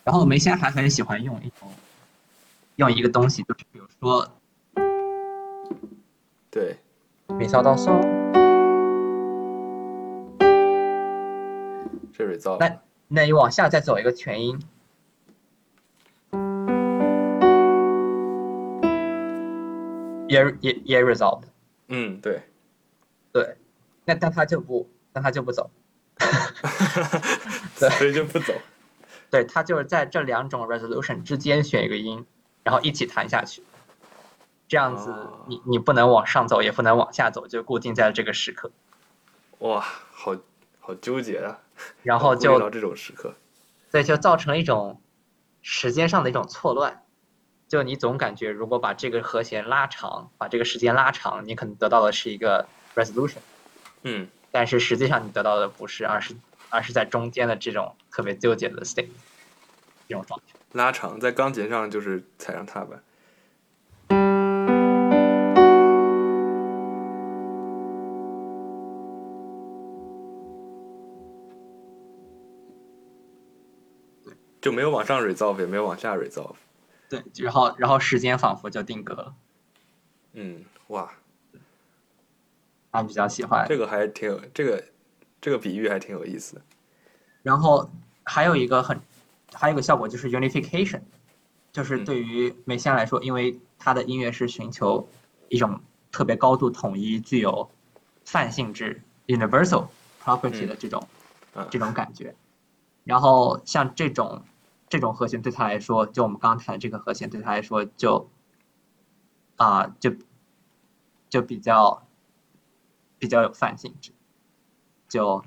[0.02, 1.72] 然后梅西安还很喜欢用一种
[2.74, 4.28] 用一个东西，就是比如说
[6.50, 6.76] 对，
[7.28, 8.00] 米骚到嗦，
[12.12, 12.58] 这 resolve。
[12.58, 14.60] 那那你往下再走一个全音，
[20.26, 21.33] 也也也 resolve，
[21.96, 22.42] 嗯，对，
[23.30, 23.56] 对，
[24.04, 25.70] 那但他就不，但他就不走，
[27.78, 28.52] 对所以就不走。
[29.30, 32.26] 对，他就是在这两种 resolution 之间选一个音，
[32.64, 33.62] 然后一起弹下去。
[34.66, 38.72] 这样子哦你，你不能往上走，也不能往下走，就固定在这个时刻。
[39.58, 39.80] 哇，
[40.10, 40.34] 好
[40.80, 41.60] 好纠结啊！
[42.02, 43.34] 然后顾虑到就这种时刻。
[43.92, 45.00] 对，就造成了一种
[45.62, 47.03] 时间上的一种错乱。
[47.74, 53.38] 就你总感觉，如果把这个和弦拉长，把这个时间拉长，你可能得到的是一个 resolution，
[54.04, 56.36] 嗯，但是实际上你得到的不是，而是
[56.70, 59.08] 而是在中间的这种特别纠结的 state
[60.08, 60.54] 这种状态。
[60.70, 63.02] 拉长在钢琴上就是踩上踏板。
[74.60, 76.54] 就没有往上 resolve，也没有往下 resolve。
[77.08, 79.34] 对，然后然后时间仿佛就定格了。
[80.32, 81.12] 嗯，哇，
[82.90, 83.66] 他比较喜欢。
[83.68, 84.84] 这个还挺有，这个
[85.40, 86.62] 这个比喻还挺有意思的。
[87.42, 87.90] 然后
[88.24, 89.00] 还有一个很，
[89.52, 91.02] 还有一个效果就是 unification，
[91.72, 95.06] 就是嗯对于梅西安来说，因为他的音乐是寻求
[95.48, 95.80] 一种
[96.10, 97.70] 特别高度统一、具有
[98.24, 99.88] 泛性质 （universal
[100.22, 101.06] property） 的这种、
[101.54, 102.34] 嗯这种感觉。
[103.04, 104.42] 然后像这种
[104.88, 108.28] 这种和弦对他来说，就我们刚刚谈的这个和弦对他来说就
[109.56, 110.12] 啊、就
[111.30, 112.06] 就比较
[113.18, 114.10] 比较有泛性质，
[115.08, 115.44] 就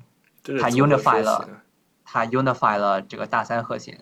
[0.60, 1.60] 它这是从何 unify 说了起呢
[2.04, 4.00] 它 unify 了这个大三和弦，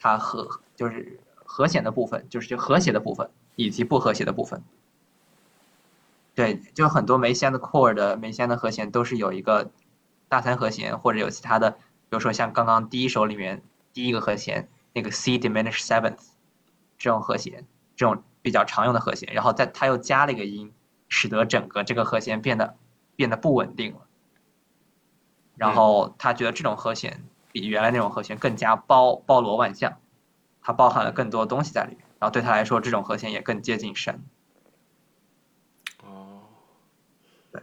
[0.00, 4.62] 它和就是和弦的部分，就是就和谐的部分以及不和谐的部分。
[6.34, 9.70] 对，就很多梅仙的 chord 的梅仙的和弦都是有一个
[10.28, 11.78] 大三和弦，或者有其他的，比
[12.10, 13.62] 如说像刚刚第一首里面
[13.96, 16.18] 第一个和弦那个 C diminished seventh
[16.98, 17.66] 这种和弦，
[17.96, 20.70] 这种比较常用的和弦，然后在它又加了一个音，
[21.08, 22.76] 使得整个这个和弦变得
[23.16, 24.06] 变得不稳定了。
[25.56, 29.98] 然后他觉得这种和弦比原来那种和弦更加包包罗万象，
[30.60, 34.22] 它包含了更多东西在里面，然后对他来说，这种和弦也更接近神。
[36.04, 36.42] 哦，
[37.50, 37.62] 对，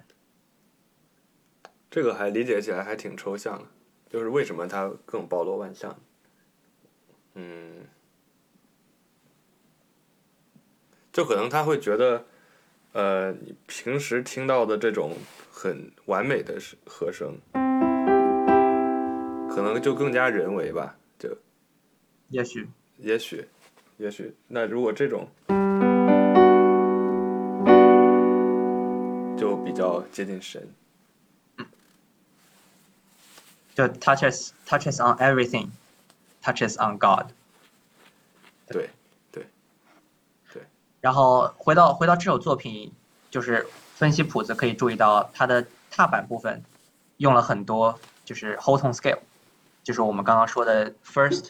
[1.92, 3.66] 这个还理解起来还挺抽象的，
[4.10, 5.96] 就是为什么它更包罗万象？
[7.36, 7.88] 嗯，
[11.12, 12.26] 就可能他会觉得，
[12.92, 15.18] 呃，你平时听到的这种
[15.52, 17.38] 很完美的是和声，
[19.50, 21.38] 可能就更加人为吧，就
[22.30, 22.68] 也许。
[22.98, 23.48] 也许，
[23.98, 25.28] 也许，那如果这种
[29.36, 30.66] 就比较接近神。
[33.76, 35.70] 就 touches touches on everything,
[36.44, 37.32] touches on God。
[38.68, 38.90] 对，
[39.32, 39.48] 对，
[40.52, 40.64] 对
[41.02, 42.92] 然后回到回到这首作品，
[43.32, 43.66] 就是
[43.96, 46.64] 分析谱子可以注意到它的踏板部分
[47.18, 49.20] 用了很多就是 whole tone scale，
[49.84, 51.50] 就是我们刚刚说的 first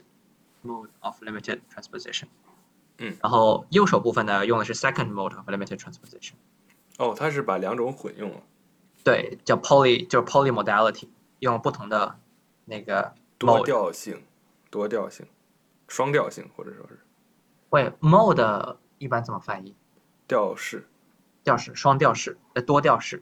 [0.63, 2.25] mode of limited transposition。
[2.99, 6.33] 嗯然后右手部分呢用的是 second mode of limited transposition，
[6.97, 8.37] 哦，他是把两种混用了，
[9.03, 11.07] 对，叫 poly 就是 polymodality，
[11.39, 12.19] 用了不同的
[12.65, 13.65] 那个多。
[13.65, 14.23] 调性，
[14.73, 15.23] 多调性，
[15.87, 16.99] 双调性，或者说是
[17.69, 19.75] 喂，mode 一般怎么翻译？
[20.27, 20.83] 调式、
[21.43, 23.21] 调式、双调式、呃多调式。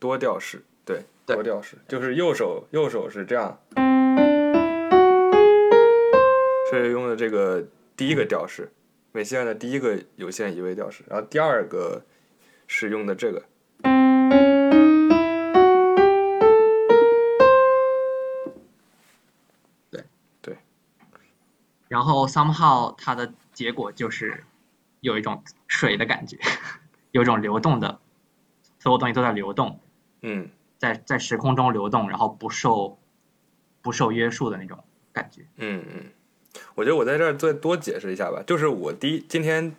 [0.00, 3.60] 多调式，对，对多调式，就是右手右手是这样，
[6.68, 7.64] 是用的这个
[7.96, 8.68] 第一个调式，
[9.12, 12.02] 美西安的第一个有限移位调式，然后第二个
[12.66, 13.44] 是用的这个，
[21.88, 24.44] 然后 somehow 它的结果就是
[25.00, 26.38] 有一种水的感觉，
[27.10, 27.98] 有一种流动的，
[28.78, 29.80] 所有东西都在流动，
[30.22, 32.98] 嗯在在时空中流动，然后不受
[33.82, 35.42] 不受约束的那种感觉。
[35.56, 36.04] 嗯嗯，
[36.74, 39.74] 我觉得我在这儿再多解释一下吧，就是我第一今天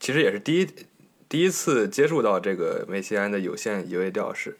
[0.00, 0.68] 其实也是第一
[1.28, 4.58] 第一次接触到这个梅西安的有限移位调式，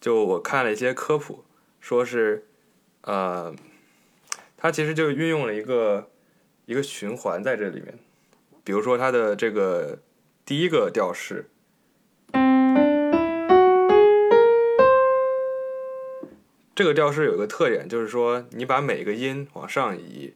[0.00, 1.44] 就我看了一些科普，
[1.80, 2.46] 说是
[3.02, 3.54] 呃，
[4.56, 6.08] 它其实就运用了一个
[6.72, 7.98] 一个循环在这里面，
[8.64, 9.98] 比如说它的这个
[10.46, 11.50] 第一个调式。
[16.74, 20.32] 这个调式有一个特点，就是说你把每个音往上移，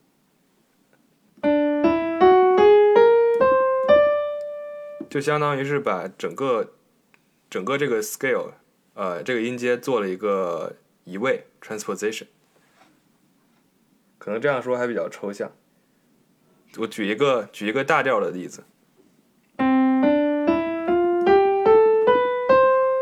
[5.09, 6.73] 就相当于是把整个
[7.49, 8.51] 整个这个 scale，
[8.93, 10.75] 呃，这个音阶做了一个
[11.05, 12.27] 移位 transposition。
[14.19, 15.51] 可能这样说还比较抽象。
[16.79, 18.63] 我举一个举一个大调的例子，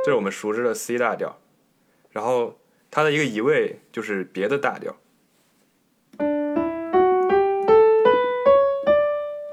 [0.03, 1.41] 这是我们熟知的 C 大调，
[2.11, 2.57] 然后
[2.89, 4.95] 它的一个移位就是别的大调，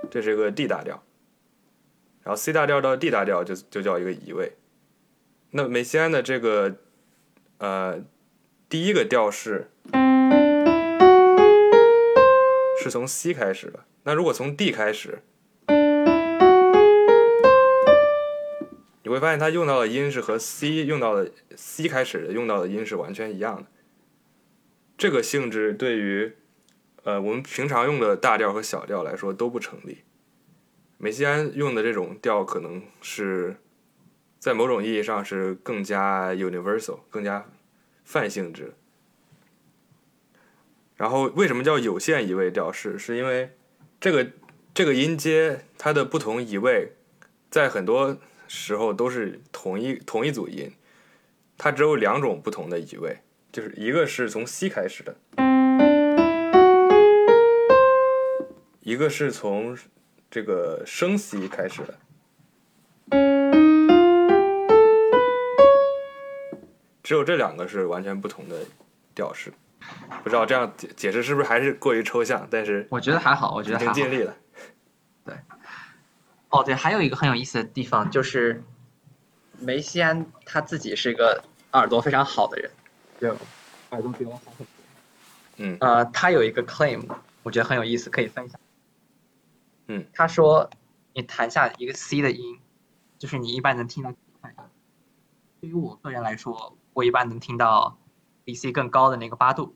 [0.09, 1.03] 这是一个 D 大调，
[2.23, 4.53] 然后 C 大调到 D 大调就就叫一个移位。
[5.51, 6.77] 那梅西安的这个
[7.59, 7.99] 呃
[8.69, 9.69] 第一个调式
[12.81, 15.23] 是从 C 开始的，那如果从 D 开始，
[19.05, 23.67] 你会发现它用到的音是和 C 用到的 C 开始的用到的音是完全一样的。
[24.99, 26.33] 这个性质对于
[27.05, 29.99] 呃我们平常用的大调和小调来说都不成立。
[30.99, 33.57] 梅西安用的这种调可能是
[34.39, 37.49] 在某种意义上是更加 universal、更加
[38.05, 38.75] 泛性质。
[40.97, 42.97] 然后为什么叫有限移位调式？
[42.99, 43.51] 是因为
[44.03, 44.27] 这个
[44.75, 46.91] 这个音阶它的不同移位，
[47.49, 50.73] 在很多时候都是同一同一组音，
[51.57, 53.19] 它只有两种不同的移位，
[53.53, 55.17] 就是一个是从 C 开始的，
[58.81, 59.79] 一个是从
[60.29, 61.97] 这个升 C 开始的。
[67.05, 68.57] 只有这两个是完全不同的
[69.15, 69.53] 调式，
[70.23, 72.47] 不知道这样解解释是不是还是过于抽象？
[72.51, 73.93] 但是我觉得还好，我觉得还好。
[73.93, 74.37] 经尽力了。
[76.51, 78.63] 哦，对，还有一个很有意思的地方就是，
[79.59, 82.71] 梅西安他自己是一个耳朵非常好的人，
[83.19, 83.29] 就
[83.91, 84.67] 耳朵比我好很多。
[85.57, 87.03] 嗯呃，他有一个 claim，
[87.43, 88.61] 我觉得很有意思，可以分享。
[89.87, 90.69] 嗯，他说
[91.15, 92.61] 你弹下一个 C 的音，
[93.19, 94.57] 就是你一般能听到几块音。
[95.63, 97.97] 对于我个人来说，我一般能听到
[98.45, 99.75] 比 C 更高的那个八度，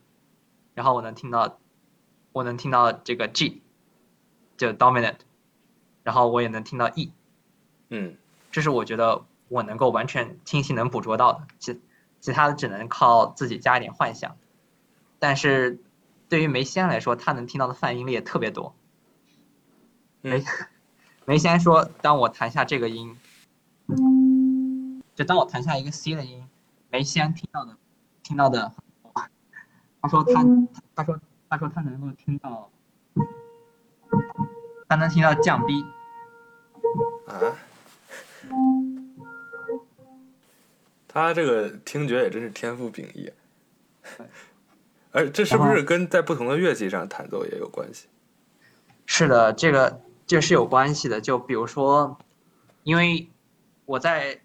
[0.74, 1.58] 然后我能听到，
[2.32, 3.62] 我能听到这个 G，
[4.56, 5.18] 就 dominant，
[6.02, 7.12] 然后我也能听到 E，
[7.88, 8.16] 嗯。
[8.52, 11.78] 这是我觉得我能够完全清晰能捕捉到的，其
[12.20, 14.38] 其他的只能靠自己加一点幻想。
[15.18, 15.78] 但是
[16.30, 18.74] 对于梅西安来说，他能听到的泛音列特别多，
[20.22, 20.42] 梅
[21.26, 23.18] 梅先说，当我弹下这个音，
[25.14, 26.48] 就当我弹下一个 C 的音，
[26.88, 27.76] 梅先听到的
[28.26, 28.72] 听到的，
[30.02, 30.44] 他说他
[30.96, 32.68] 他说他说他能够听到，
[34.88, 35.84] 他能听到降 B，
[37.28, 37.54] 啊，
[41.06, 43.32] 他这个听觉也真是天赋秉异。
[45.12, 48.08] 而这是不是跟在不同的乐器上弹奏也有关系？
[49.06, 51.20] 是的，这个这是有关系的。
[51.20, 52.18] 就比如说，
[52.82, 53.30] 因为
[53.84, 54.40] 我在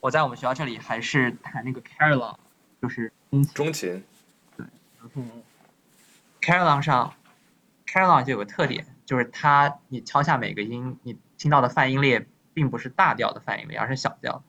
[0.00, 2.34] 我在我们学校这里还是弹那个 Carillon，
[2.82, 4.04] 就是中提中琴，
[4.56, 4.68] 然
[5.14, 5.22] 后
[6.40, 7.14] Carillon 上
[7.86, 14.42] Carillon 就有个特点，就是它你敲下每个音，你听到的泛音列并不是大调的泛音列，而是小调的。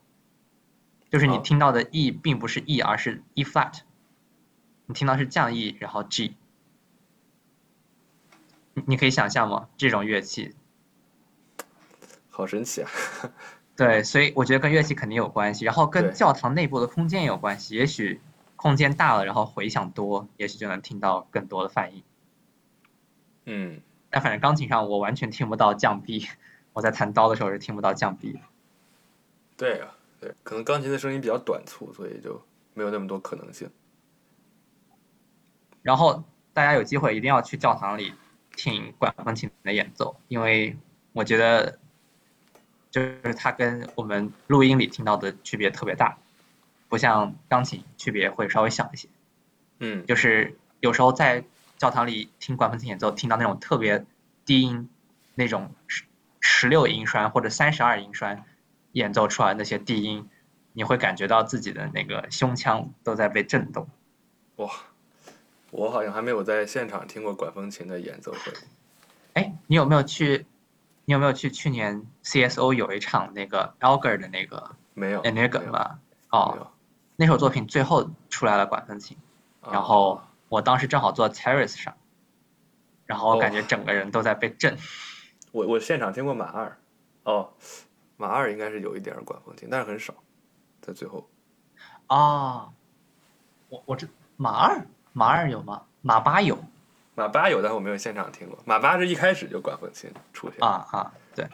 [1.12, 3.82] 就是你哦听到的 E 并不是 E，而是 E flat，
[4.88, 6.36] 你听到是降 E，然后 G。
[8.74, 9.70] 你你可以想象吗？
[9.78, 10.56] 这种乐器，
[12.32, 12.90] 好神奇啊！
[13.76, 17.76] 对，所以我觉得跟乐器肯定有关系，然后跟教堂内部的空间也有关系。
[17.76, 18.22] 也许
[18.56, 22.04] 空间大了，然后回响多，也许就能听到更多的反应。
[23.46, 26.28] 嗯，但反正钢琴上我完全听不到降 B，
[26.74, 28.40] 我在弹刀的时候是听不到降 B 的。
[29.58, 32.42] 对啊，对，可能钢琴的声音比较短促，所以就
[32.76, 33.70] 没有那么多可能性。
[35.82, 38.14] 然后大家有机会一定要去教堂里
[38.56, 40.78] 听管风琴的演奏，因为
[41.12, 41.80] 我觉得
[42.94, 46.16] 就是它跟我们录音里听到的区别特别大，
[46.90, 49.10] 不像钢琴区别会稍微小一些。
[49.80, 51.44] 嗯，就是有时候在
[51.80, 54.06] 教堂里听管风琴演奏，听到那种特别
[54.46, 54.88] 低音，
[55.34, 56.04] 那种十
[56.40, 58.46] 十六音栓或者三十二音栓
[58.92, 60.30] 演奏出来那些低音，
[60.74, 63.88] 你会感觉到自己的那个胸腔都在被震动。
[64.58, 64.70] 哇，
[65.72, 68.54] 我好像还没有在现场听过管风琴的演奏会。
[69.34, 70.46] 哎，你有没有去？
[71.06, 75.60] 你有没有去去年 CSO 有一场那个 Alger 的那个没有 Enigma？
[75.60, 76.00] 没有
[76.30, 76.72] 哦，
[77.16, 79.18] 那首作品最后出来了管风琴，
[79.70, 81.96] 然后啊我当时正好坐 terrace 上，
[83.06, 84.78] 然后我感觉哦整个人都在被震。
[85.52, 86.78] 我我现场听过马二，
[87.24, 87.52] 哦，
[88.18, 90.14] 马二应该是有一点管风琴，但是很少，
[90.82, 91.30] 在最后。
[92.08, 92.70] 啊，
[93.70, 95.84] 我我这马二马二有吗？
[96.02, 96.58] 马八有
[97.16, 98.58] 马八有，但是我没有现场听过。
[98.66, 100.58] 马八是一开始就管风琴出现。
[100.68, 101.46] 啊啊，对。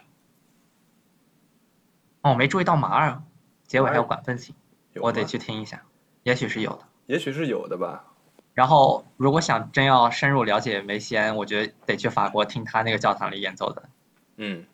[2.22, 3.22] 哦，我没注意到马二
[3.66, 4.54] 结尾还有管风琴，
[4.96, 5.82] 我得去听一下，
[6.22, 6.80] 也许是有的。
[7.06, 8.04] 也许是有的吧。
[8.52, 13.88] 然后，如果想真要深入了解梅西安，我觉得得去法国听他那个教堂里演奏的。
[14.36, 14.66] 嗯，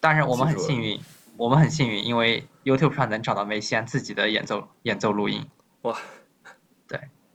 [0.00, 1.00] 但是我们很幸运，
[1.36, 5.46] 我们很幸运，因为 YouTube 上能找到梅西安自己的演奏演奏录音。
[5.82, 6.00] 哇，对，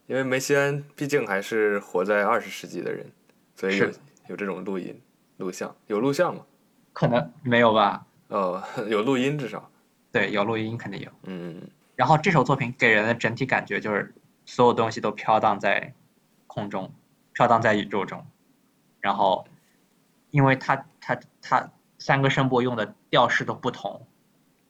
[0.10, 3.06] 因为梅西安毕竟还是活在二十世纪的人，
[3.56, 5.00] 所以有是有这种录音、
[5.38, 6.44] 录像，有录像吗？
[6.94, 8.08] 可能没有吧？
[8.30, 9.70] 呃， 有录音至少。
[10.12, 11.12] 对，有录音肯定有。
[11.26, 11.62] 嗯，
[11.96, 14.12] 然后这首作品给人的整体感觉就是
[14.46, 15.94] 所有东西都飘荡在
[16.48, 16.92] 空中，
[17.34, 18.26] 飘荡在宇宙中。
[19.00, 19.46] 然后，
[20.32, 24.08] 因为它它它三个声波用的调式都不同，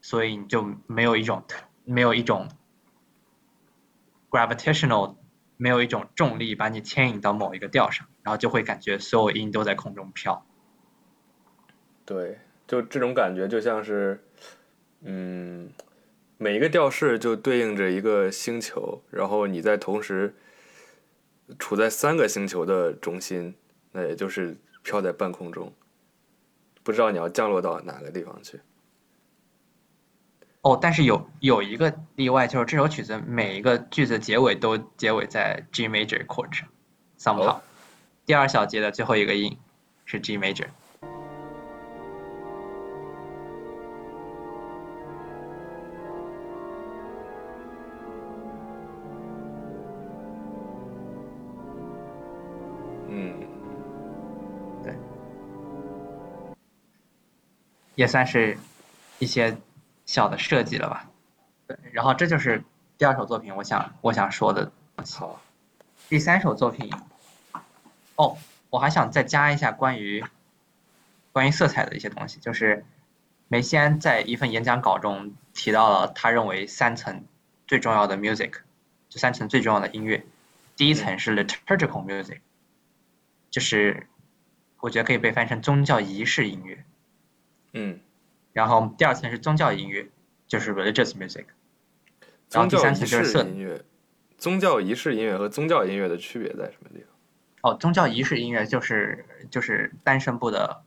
[0.01, 1.41] 所以你就没有一种
[1.85, 2.49] 没有一种
[4.29, 5.15] gravitational
[5.61, 10.45] 没有一种重力把你牵引到某一个调上，然后就会感觉所有音都在空中飘。
[12.05, 14.23] 对，就这种感觉就像是，
[15.01, 15.69] 嗯，
[16.37, 20.33] 每一个调式就对应着一个星球，然后你在同时
[21.59, 23.53] 处在三个星球的中心，
[23.91, 25.73] 那也就是飘在半空中，
[26.83, 28.61] 不知道你要降落到哪个地方去。
[30.61, 36.67] 哦，但是有有一个例外，就是这首曲子每一个句子结尾都结尾在 G major chord 上
[37.17, 37.61] ，somehow，、哦。
[38.25, 39.57] 第二小节的最后一个音
[40.03, 40.67] 是 G major。
[53.07, 53.47] 嗯，
[57.95, 58.57] 也算是
[59.19, 59.57] 一些
[60.09, 61.07] 小的设计了吧。
[61.67, 62.63] 对，然后这就是
[62.97, 64.71] 第二首作品，我想我想说的。
[64.95, 65.39] 好，
[66.09, 66.91] 第三首作品，
[68.15, 68.35] 哦，
[68.71, 70.25] 我还想再加一下关于
[71.31, 72.83] 关于色彩的一些东西，就是
[73.49, 77.23] 梅西安在一份演讲稿中提到了他认为三层
[77.67, 78.53] 最重要的 music，
[79.09, 80.25] 这三层最重要的音乐，
[80.75, 82.39] 第一层是 liturgical music，
[83.51, 84.07] 就是
[84.79, 86.83] 我觉得可以被翻成宗教仪式音乐。
[87.73, 87.99] 嗯，
[88.59, 90.05] 然后第二层是宗教音乐，
[90.45, 91.45] 就是 religious music。
[92.51, 93.85] 然后第三层就是色音乐，
[94.37, 97.71] 宗教仪式音乐和宗教音乐的区别在什么地方？
[97.71, 100.83] 哦，宗教仪式音乐就是就是单声部的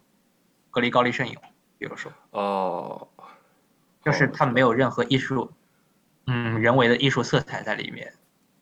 [0.71, 1.43] 格里高利圣咏，
[1.79, 3.09] 比如说，哦，
[4.05, 5.51] 就是它没有任何艺术，
[6.27, 8.13] 嗯，人为的艺术色彩在里面，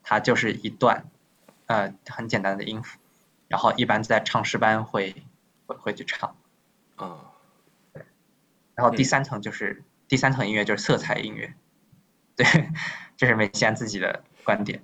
[0.03, 1.03] 它就是一段，
[1.65, 2.97] 呃，很简单的音符，
[3.49, 5.13] 然后一般在唱诗班会
[5.65, 6.33] 会会去唱，
[6.95, 7.30] 啊，
[8.81, 11.53] 然后第嗯三层就是、第三层音乐就是色彩音乐，
[12.35, 12.45] 对，
[13.15, 14.83] 这是梅西安自己的观点。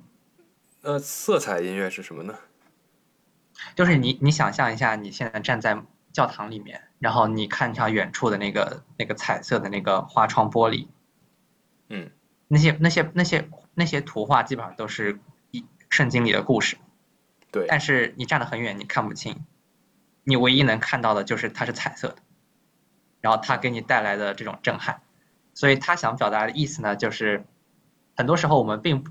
[0.83, 2.35] 呃色彩音乐是什么呢？
[3.75, 5.81] 就是你你想象一下，你现在站在
[6.13, 10.87] 教堂里面，然后你看上远处的那个那个彩色的那个花窗玻璃，
[11.89, 12.11] 嗯，
[12.47, 15.19] 那些那些那些那些图画基本上都是
[15.49, 16.77] 一圣经里的故事，
[17.51, 19.43] 对，但是你站得很远，你看不清，
[20.23, 22.17] 你唯一能看到的就是它是彩色的，
[23.21, 25.01] 然后它给你带来的这种震撼，
[25.53, 27.45] 所以他想表达的意思呢，就是
[28.15, 29.03] 很多时候我们并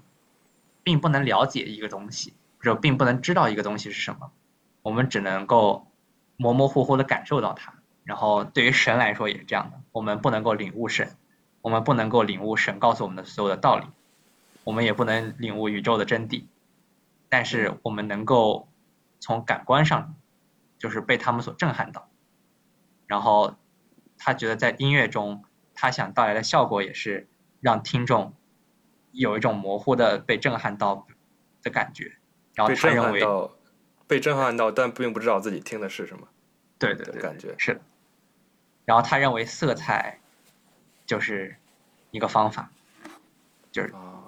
[0.83, 4.31] 并不能了解一个东西，或者并不能知道一个东西是什么，
[4.83, 5.87] 我们只能够
[6.37, 7.75] 模模糊糊的感受到它。
[8.05, 11.17] 然后对于神来说也是这样的，我们不能够领悟神，
[11.61, 13.87] 我们不能够领悟神告诉我们的所有的道理，
[14.63, 16.45] 我们也不能领悟宇宙的真谛，
[17.29, 18.69] 但是我们能够
[19.19, 20.15] 从感官上，
[20.79, 22.09] 就是被他们所震撼到。
[23.09, 23.57] 然后
[24.19, 25.45] 他觉得在音乐中，
[25.75, 27.29] 他想带来的效果也是
[27.61, 28.35] 让听众
[29.13, 31.07] 有一种模糊的被震撼到
[31.63, 32.17] 的感觉。
[32.55, 33.21] 然后他认为，
[34.07, 36.29] 被震撼到，但并不知道自己听的是什么
[36.79, 37.55] 对对对，感觉。
[37.59, 37.81] 是的。
[38.85, 40.21] 然后他认为色彩
[41.05, 41.57] 就是
[42.11, 42.71] 一个方法，
[43.73, 44.23] 就是啊，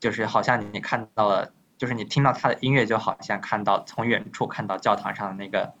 [0.00, 5.74] 就是好像你看到了，就是你听到他的音乐，就好像看到从远处看到教堂上的那个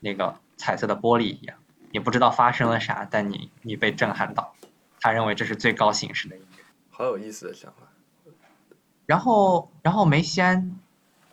[0.00, 1.58] 那个彩色的玻璃一样，
[1.94, 4.52] 你不知道发生了啥，但你你被震撼到。
[5.00, 6.64] 他认为这是最高形式的音乐。
[6.90, 7.86] 好有意思的想法。
[9.06, 10.76] 然后，然后梅西安，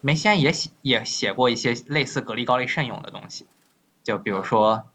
[0.02, 3.48] 梅西安也写也写过一些类似格力高利圣咏的东西，
[4.04, 4.88] 就比如说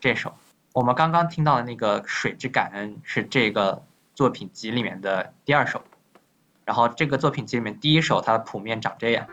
[0.00, 0.34] 这首，
[0.72, 3.84] 我们刚刚听到的那个《水之感恩》是这个
[4.14, 5.82] 作品集里面的第二首，
[6.64, 9.26] 然后这个作品集里面第一首它的谱面长这样。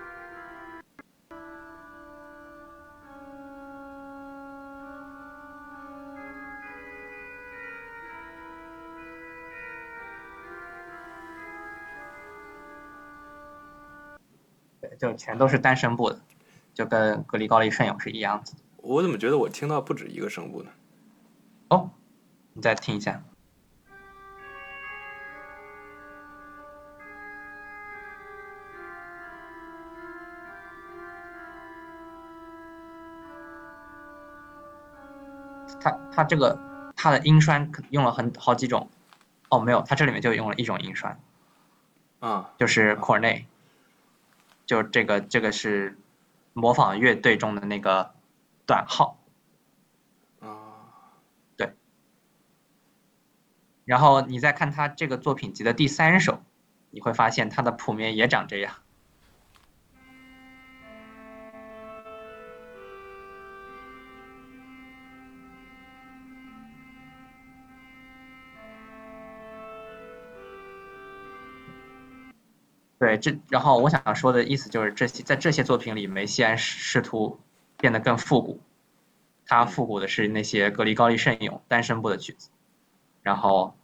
[15.04, 16.22] 就全都是单声部的，
[16.74, 18.62] 就跟格里高利圣咏是一样子的。
[18.78, 20.72] 我怎么觉得我听到不止一个声部呢？
[21.68, 21.89] 哦，
[22.54, 23.22] 你再听一下。
[35.82, 36.58] 它它这个
[36.95, 38.89] 它的音栓用了很好几种，
[39.49, 41.20] 哦没有，它这里面就用了一种音栓，
[42.22, 43.45] 啊，就是 cornet，内，
[44.66, 45.97] 就这个这个是
[46.53, 48.14] 模仿乐队中的那个
[48.66, 49.20] 短号。
[51.55, 51.74] 对，
[53.86, 56.43] 然后你再看他这个作品集的第三首，
[56.91, 58.83] 你会发现他的谱面也长这样。
[73.04, 77.38] 对，这然后我想说的意思就是，这些在这些作品里，梅西安试图
[77.78, 78.62] 变得更复古，
[79.45, 82.49] 他复古的是那些格里高利圣咏单声部的曲子。
[83.22, 83.76] 然后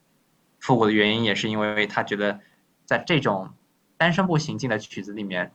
[0.62, 2.40] 复古的原因也是因为他觉得，
[2.86, 3.50] 在这种
[3.98, 5.52] 单声部行进的曲子里面，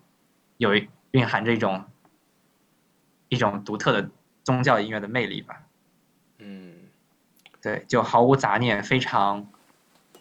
[0.59, 1.87] 有一蕴含着一种
[3.31, 4.11] 一种独特的
[4.43, 5.63] 宗教音乐的魅力吧。
[6.37, 6.75] 嗯，
[7.63, 9.49] 对，就毫无杂念，非常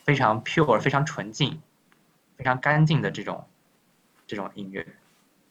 [0.05, 1.61] 非常 pure，非常纯净，
[2.37, 3.47] 非常干净的这种
[4.25, 4.85] 这种音乐，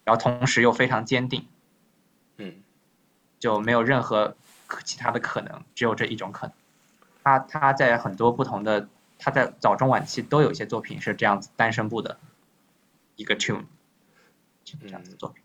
[0.04, 1.46] 然后同时又非常坚定，
[2.36, 2.62] 嗯，
[3.38, 6.54] 就没有任何可其他的可能，只有这一种可能。
[7.24, 12.18] 他他在很多不同的，他在早中晚期都有一些作品是这样子单声部的
[13.16, 13.64] 一个 tune，
[14.64, 15.42] 这样子的作品。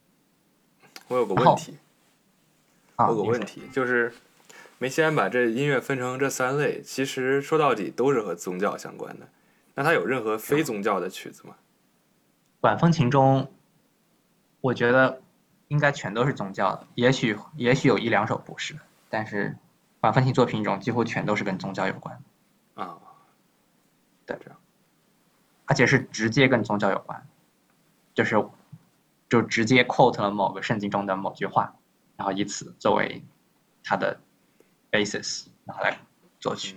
[1.07, 1.77] 我有个问题，
[2.95, 4.11] 啊，我有个问题，就是
[4.79, 9.29] 梅西安把这音乐分成这三类，其实说到底都是和宗教相关的。
[9.77, 11.55] 那他有任何非宗教的曲子吗？
[12.59, 13.51] 管风琴中，
[14.59, 15.21] 我觉得
[15.67, 18.75] 应该全都是宗教的，也许也许有一两首不是，
[19.07, 19.55] 但是
[20.01, 22.19] 管风琴作品中几乎全都是跟宗教有关，
[22.73, 22.97] 啊，
[24.25, 24.35] 对。
[24.39, 24.59] 这样，
[25.65, 27.27] 而且是直接跟宗教有关，
[28.15, 28.43] 就是
[29.29, 31.75] 就直接 quote 了某个圣经中的某句话，
[32.15, 33.23] 然后以此作为
[33.83, 34.19] 它的
[34.89, 35.99] basis，然后来
[36.39, 36.75] 作曲。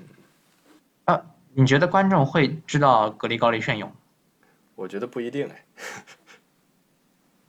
[1.06, 3.58] 啊，你觉得观众会知道格力高丽》？
[3.60, 3.92] 炫勇？
[4.76, 5.64] 我觉得不一定哎。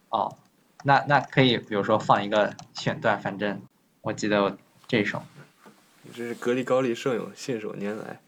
[0.09, 0.37] 哦，
[0.83, 3.61] 那那可以，比如说放一个选段，反正
[4.01, 5.23] 我记得这首，
[6.01, 6.95] 你这是格力高丽》。
[6.95, 8.19] 炫勇，信手拈来。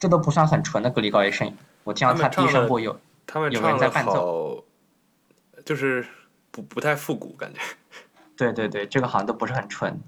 [0.00, 1.56] 这都不算很纯的格里高利声音。
[1.84, 6.04] 我听到他第一声部有他们有人在伴奏好，就是
[6.50, 7.60] 不不太复古感觉。
[8.36, 10.00] 对对对，这个好像都不是很纯。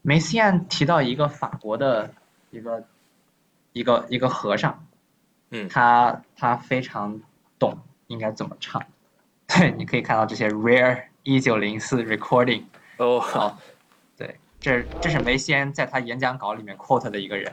[0.00, 2.10] 梅西安提到一个法国的
[2.50, 2.84] 一个
[3.72, 4.86] 一个一个和尚，
[5.50, 7.20] 嗯他他非常
[7.58, 8.82] 懂应该怎么唱。
[9.46, 12.64] 对，你可以看到这些 rare 一九零四 recording，
[12.96, 13.58] 哦，好，
[14.16, 17.52] 对，这这是梅西安在他演讲稿里面 quote 的一个人。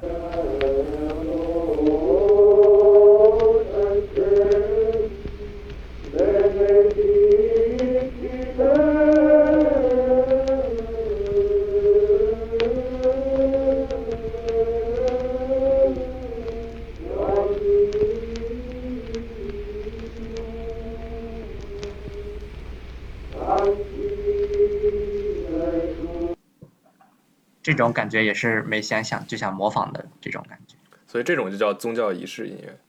[27.82, 30.76] 这种感觉也是梅西安想就想模仿的这种感觉
[31.08, 32.80] 所以这种就叫宗教仪式音乐。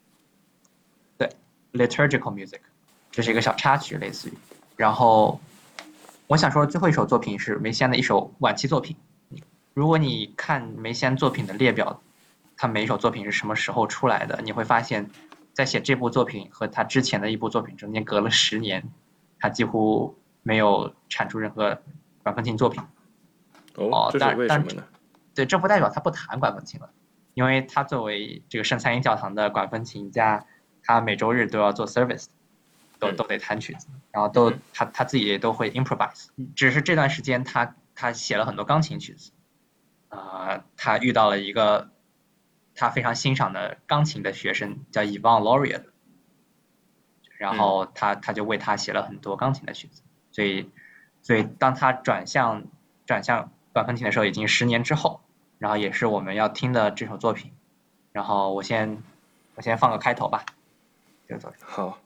[1.16, 1.30] 对
[1.72, 2.60] ，liturgical music，
[3.10, 4.34] 这是一个小插曲，类似于。
[4.76, 5.40] 然后，
[6.26, 8.94] 我想说最后一首作品是梅西安的一首晚期作品。
[9.72, 12.02] 如果你看梅西安作品的列表，
[12.54, 15.08] 他每一首作品是什么时候出来的，你会发现，
[15.54, 18.84] 在写这部作品和他之前的一部作品中间隔了十年，
[19.40, 21.80] 他几乎没有产出任何
[22.22, 22.82] 管风琴作品。
[23.76, 24.84] 哦哦，这是但但为什么呢？
[25.34, 26.90] 对，这不代表他不弹管风琴了，
[27.34, 30.44] 因为他作为这个圣三一教堂的管风琴家，
[30.82, 32.26] 他每周日都要做 service，
[32.98, 33.16] 都嗯。
[33.16, 34.60] 都得弹曲子，然后都嗯。
[34.74, 39.32] 他他自己也都会 improvise，只是这段时间他他写了很多钢琴曲子，
[40.08, 41.90] 啊，他遇到了一个
[42.74, 45.84] 他非常欣赏的钢琴的学生叫 Ivan Lauria，
[47.38, 50.70] 然后他他就为他写了很多钢琴的曲子，所以
[51.22, 52.64] 所以当他转向
[53.06, 55.20] 转向管风琴的时候，已经十年之后，
[55.58, 57.52] 然后也是我们要听的这首作品。
[58.12, 59.02] 然后我先
[59.54, 60.44] 我先放个开头吧，
[61.26, 61.60] 这个作品。
[61.64, 61.98] 好，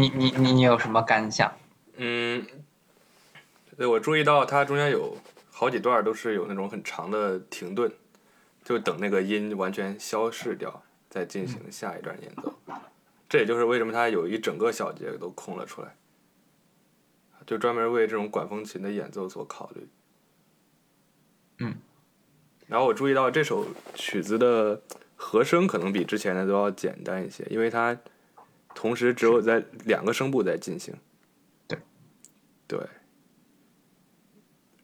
[0.00, 1.52] 你你你你有什么感想？
[1.96, 2.46] 嗯，
[3.76, 5.14] 对我注意到它中间有
[5.50, 7.92] 好几段都是有那种很长的停顿，
[8.64, 12.58] 就等那个音完全消逝掉，再进行下一段演奏。
[13.28, 15.94] 这也就是为什么它有一整个小节都空了出来，
[17.46, 19.86] 就专门为这种管风琴的演奏所考虑。
[21.58, 21.74] 嗯，
[22.66, 24.80] 然后我注意到这首曲子的
[25.14, 27.98] 和声可能比之前的都要简单一些，因为它
[28.80, 30.94] 同时只有在两个声部在进行。
[31.68, 31.78] 对，
[32.66, 32.80] 对。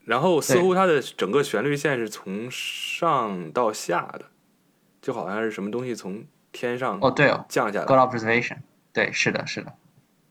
[0.05, 4.27] 然后似乎它的整个旋律线是从上到下的，
[5.01, 7.86] 就好像是什么东西从天上哦，对哦降下来。
[7.86, 8.59] observation，
[8.93, 9.73] 对，是的，是的。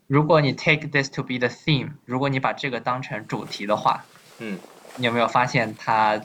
[0.06, 4.06] 如果你 take this to be the theme，如果你把这个当成主题的话，
[4.38, 4.60] 嗯，
[4.98, 6.22] 你有没有发现它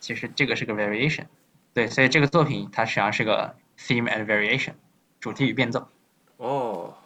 [0.00, 1.26] 其实这个是个 variation？
[1.72, 4.72] 对，所以这个作品它实际上是个 theme and variation，
[5.20, 5.88] 主题与变奏。
[6.36, 6.96] 哦，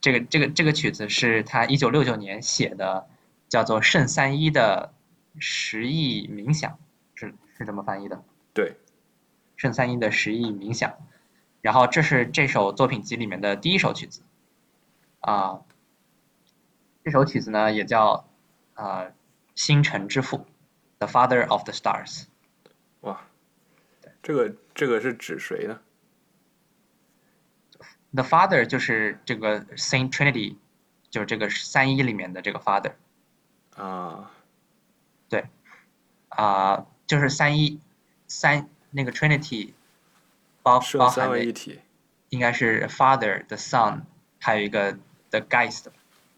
[0.00, 3.08] 这个这个这个曲子是他一九六九年写的，
[3.48, 4.92] 叫做《圣三一》的
[5.38, 6.78] 十亿冥想，
[7.14, 8.22] 是是这么翻译的。
[8.52, 8.76] 对，
[9.56, 10.98] 圣三一的十亿冥想，
[11.60, 14.22] 然后这是这首作品集里面的第一首曲子，
[15.20, 15.62] 啊，
[17.04, 18.28] 这首曲子呢也叫
[18.74, 19.12] 啊
[19.54, 20.46] 星辰之父
[20.98, 22.24] ，The Father of the Stars。
[23.00, 23.20] 哇，
[24.22, 25.80] 这个这个是指谁呢？
[28.12, 30.56] The Father 就是这个 Saint Trinity，
[31.10, 32.92] 就是这个三一里面的这个 Father
[33.76, 34.30] 啊，
[35.28, 35.46] 对
[36.28, 37.80] 啊、就是三一
[38.26, 39.72] 三那个 Trinity
[40.62, 41.80] 包圣包含的一体。
[42.30, 44.02] 应该是 Father、The Son，
[44.38, 44.98] 还有一个
[45.30, 45.86] The Geist，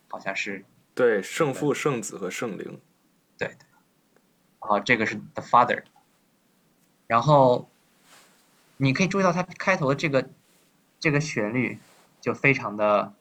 [0.09, 0.65] 好像是
[0.95, 2.81] 对，圣父、圣子和圣灵。
[3.37, 3.57] 对对，
[4.61, 5.83] 然后这个是 The Father，
[7.09, 7.69] 然后
[8.77, 10.31] 你可以注意到它开头的这个
[11.01, 11.81] 这个旋律
[12.21, 13.15] 就非常的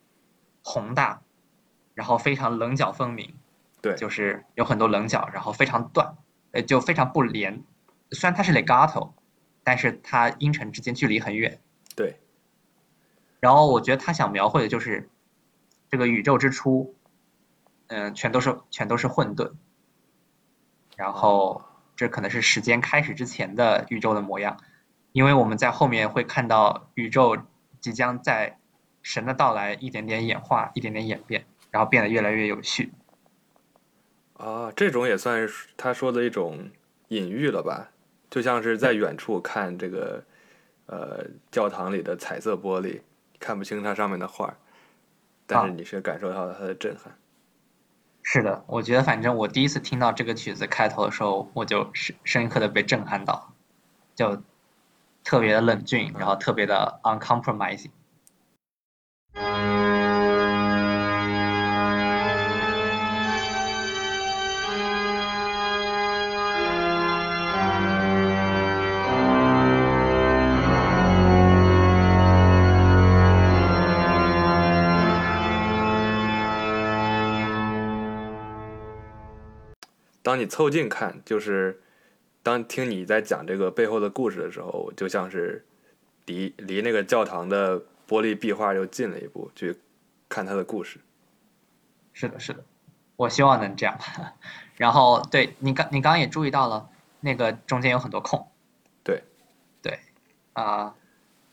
[0.62, 1.22] 宏大，
[1.96, 3.34] 然后非常棱角分明，
[3.82, 6.18] 对，就是有很多棱角，然后非常断，
[6.52, 7.64] 呃，就非常不连。
[8.12, 9.14] 虽然它是 legato，
[9.64, 11.62] 但是它音程之间距离很远。
[11.96, 12.20] 对，
[13.40, 15.10] 然后我觉得他想描绘的就是
[15.90, 16.96] 这个宇宙之初，
[17.88, 19.54] 嗯、全都是全都是混沌，
[20.96, 21.64] 然后
[21.96, 24.58] 这可能是时间开始之前的宇宙的模样，
[25.12, 27.38] 因为我们在后面会看到宇宙
[27.80, 28.58] 即将在
[29.02, 32.92] 神的到来一点点演化，一点点演变，然后变得越来越有序。
[34.34, 36.70] 啊，这种也算是他说的一种
[37.10, 37.92] 隐喻了吧？
[38.30, 40.24] 就像是在远处看这个
[40.86, 43.02] 呃教堂里的彩色玻璃，
[43.40, 44.58] 看不清它上面的画儿，
[45.48, 47.18] 但是啊你却感受到了它的震撼。
[48.22, 53.52] 是的，我觉得反正我第一次听到这个曲子开头的时候，我就深深刻的被震撼到，
[54.14, 54.44] 就
[55.30, 57.92] 特别的冷峻，然后特别的 uncompromising。
[80.24, 81.84] 当你凑近看，就是
[82.42, 85.66] 当听你在讲这个背后的故事的时候，就像是
[86.26, 89.78] 离离那个教堂的玻璃壁画又近了一步，去
[90.28, 91.00] 看它的故事。
[92.14, 92.64] 是的，是的，
[93.16, 93.98] 我希望能这样。
[94.78, 96.90] 然后对你刚你刚刚也注意到了，
[97.20, 98.48] 那个中间有很多空。
[99.04, 99.24] 对，
[99.82, 100.00] 对，
[100.54, 100.96] 啊、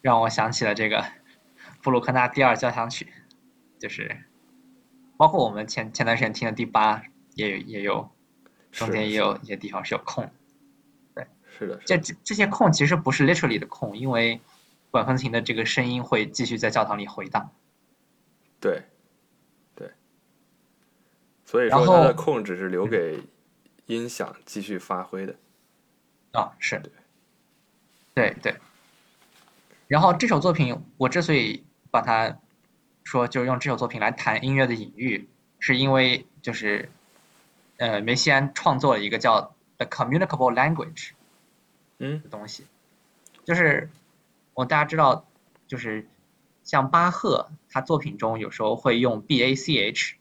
[0.00, 1.04] 让我想起了这个
[1.82, 3.12] 布鲁克纳第二交响曲，
[3.78, 4.16] 就是
[5.16, 7.02] 包括我们前前段时间听的第八，
[7.34, 8.08] 也有也有
[8.70, 10.30] 中间也有一些地方是有空的。
[11.58, 14.40] 是的，这这这些空其实不是 literally 的空，因为
[14.90, 17.50] 管风琴的这个声音会继续在教堂里回荡。
[18.60, 18.82] 对，
[19.74, 19.90] 对，
[21.44, 23.20] 所以然说它的后空只是留给
[23.86, 25.34] 音响继续发挥的。
[26.32, 26.82] 啊，是，
[28.14, 28.54] 对对。
[29.88, 32.38] 然后这首作品，我之所以把它
[33.04, 35.28] 说就是用这首作品来谈音乐的隐喻，
[35.58, 36.90] 是因为就是，
[37.78, 41.12] 呃，梅西安创作了一个叫 The Communicable Language
[41.98, 42.66] 嗯的东西，
[43.44, 43.88] 就是
[44.54, 45.26] 我大家知道，
[45.66, 46.06] 就是
[46.62, 50.16] 像巴赫他作品中有时候会用 B A C H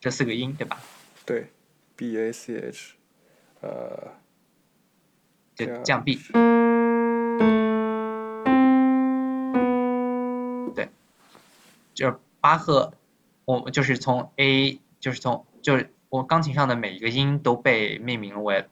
[0.00, 0.78] 这四个音，对吧？
[1.26, 1.50] 对
[1.96, 2.94] ，B A C H，
[3.60, 4.12] 呃，
[5.54, 6.18] 就降 B。
[10.74, 10.88] 对，
[11.94, 12.94] 就是巴赫，
[13.44, 18.66] 我就是从 A，就是从就是我钢琴上的每一个音都被命名为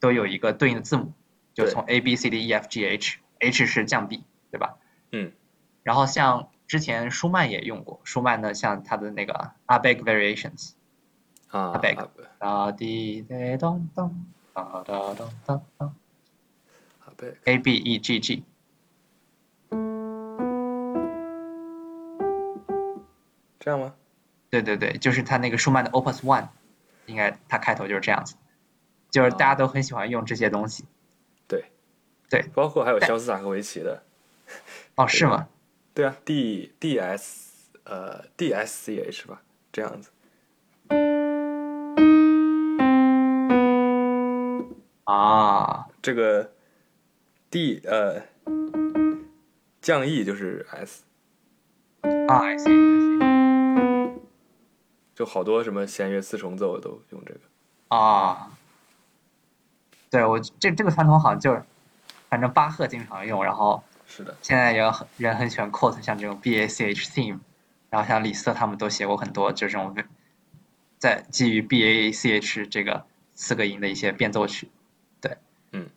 [0.00, 1.12] 都有一个对应的字母，
[1.60, 4.76] 就从 A B C D E F G H，H 是降 B，对吧？
[5.12, 5.32] 嗯，
[5.82, 10.72] 然后像之前舒曼也用过，舒曼呢像他的那个 Abegg Variations，
[11.48, 12.08] 啊，Abeg 啊
[12.38, 15.94] 哒滴哒咚咚哒哒咚咚咚
[17.00, 18.44] 啊贝，A B E G G。
[23.58, 23.94] 这样吗？
[24.48, 26.48] 对对对，就是他那个舒曼的 Opus One，
[27.06, 28.34] 应该他开头就是这样子，
[29.10, 30.84] 就是大家都很喜欢用这些东西。
[30.84, 30.90] 对，
[32.30, 34.02] 对， 包括还有肖斯塔科维奇的，
[34.96, 35.48] 哦，是吗？
[35.92, 39.42] 对啊，D D S 呃 D S C H 吧，
[39.72, 40.10] 这样子。
[45.04, 46.52] 啊，这个
[47.50, 48.22] D 呃
[49.82, 51.02] 降 E 就是 S，
[52.02, 52.08] 啊
[52.38, 54.12] ，I see，I see，
[55.16, 57.40] 就好多什么弦乐四重奏都用这个。
[57.88, 58.52] 啊，
[60.10, 61.64] 对我这这个传统好像就是，
[62.30, 67.40] 反正巴赫经常用，然后是的，现在也有很人很喜欢 quote 像这种 B A C H theme，
[67.90, 69.94] 然后像李斯特他们都写过很多就这种
[70.98, 73.04] 在基于 B A C H 这个
[73.34, 74.70] 四个音的一些变奏曲，
[75.20, 75.38] 对，
[75.72, 75.90] 嗯，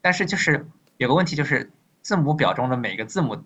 [0.00, 0.68] 但是就是
[0.98, 3.42] 有个问题就是字母表中的每个字母，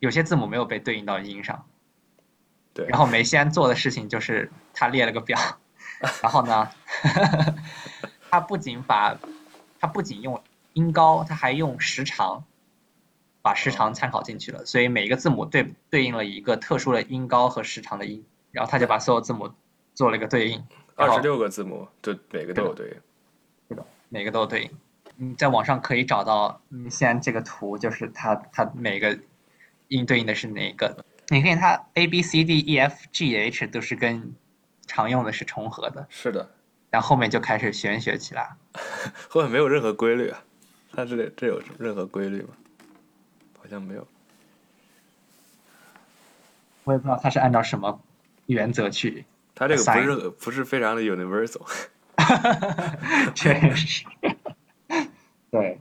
[0.00, 1.66] 有些字母没有被对应到音上，
[2.74, 5.38] 对，然后梅西安做的事情就是他列了个表，
[6.20, 6.68] 然后呢，
[8.30, 9.16] 他不仅把，
[9.80, 10.42] 他不仅用
[10.74, 12.44] 音高，它还用时长，
[13.42, 19.50] 把时长参考进去了，所以每一个字母对对应了一个特殊的音高和时长的音，然后他就把所有字母
[19.94, 20.64] 做了一个对应，
[20.96, 22.94] 然后二十六个字母，对每个都有对应。
[23.68, 24.70] 是的每个都有对应。
[25.16, 29.18] 你在网上可以找到嗯，现在这个图就是它它每个
[29.88, 31.04] 音对应的是哪个。
[31.28, 34.34] 你看它 A B C D E F G H 都是跟
[34.86, 36.50] 常用的是重合的，是的，
[36.90, 38.56] 但后面就开始玄学起来。
[39.30, 40.42] 后面没有任何规律啊。
[40.94, 42.50] 它这这有任何规律吗？
[43.58, 44.06] 好像没有。
[46.84, 47.98] 我也不知道它是按照什么
[48.46, 51.62] 原则去，它这个不是不是非常的 universal。
[53.34, 54.04] 确实，
[55.50, 55.80] 对。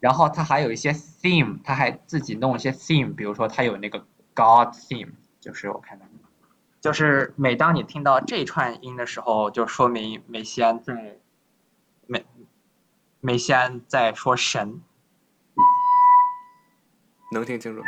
[0.00, 3.98] 然后它还有一些 theme，它还自己弄一些 theme，比如说它有那个
[4.34, 6.04] God theme，就是我看到，
[6.80, 11.18] 就是每当你听到这串音的时候，就说明梅西安在梅
[13.20, 14.80] 梅西安在说神，
[17.32, 17.82] 能听清楚？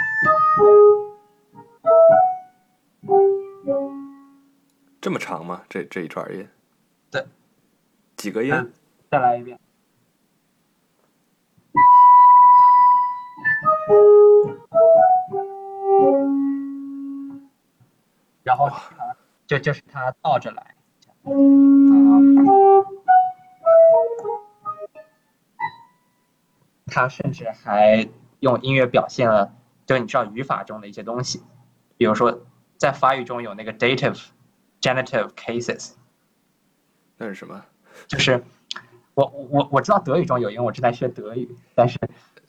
[5.01, 5.63] 这么长吗？
[5.69, 6.49] 这这一串音？
[7.11, 7.25] 对。
[8.17, 8.53] 几个音？
[8.53, 8.73] 嗯
[9.11, 9.59] 再来一遍。
[18.43, 18.69] 然后
[19.47, 20.75] 就就是它倒着来，
[26.91, 28.09] 它甚至还
[28.41, 29.55] 用音乐表现了，
[29.87, 31.41] 就你知道语法中的一些东西，
[31.97, 32.43] 比如说
[32.77, 34.21] 在法语中有那个 dative、
[34.81, 35.93] genitive cases，
[37.17, 37.65] 那是什么？
[38.07, 38.43] 就是
[39.15, 41.57] 我我我知道德语中有，因为我正在学德语。
[41.75, 41.99] 但是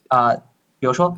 [0.07, 0.35] 啊、
[0.79, 1.17] 比如说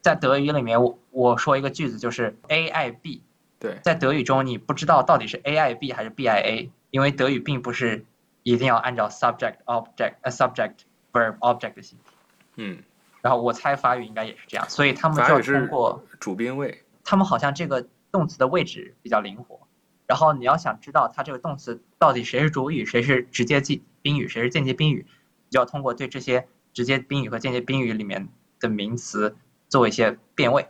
[0.00, 3.22] 在德语里面，我我说一个句子就是 A I B，
[3.58, 8.04] 对，在德语中你不知道到底是 A I B 还是 B I A，因为德语并不是
[8.42, 10.74] 一定要按照 subject object 呃 subject
[11.12, 12.17] verb object 的形式。
[12.58, 12.82] 嗯，
[13.22, 16.84] 然后我猜法语应该也是这样，所以他们就要通过主宾位。
[17.04, 19.66] 他们好像这个动词的位置比较灵活，
[20.06, 25.06] 然后你要想知道它这个动词到底谁是主语，谁是直接宾宾语，谁是间接宾语，
[25.46, 28.28] 你就要通过对这些直接宾语和间接宾语里面
[28.60, 29.36] 的名词
[29.68, 30.68] 做一些变位，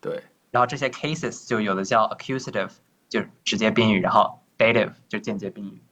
[0.00, 2.70] 对，然后这些 cases 就有的叫 accusative，
[3.08, 5.82] 就是直接宾语，然后 dative 就是间接宾语，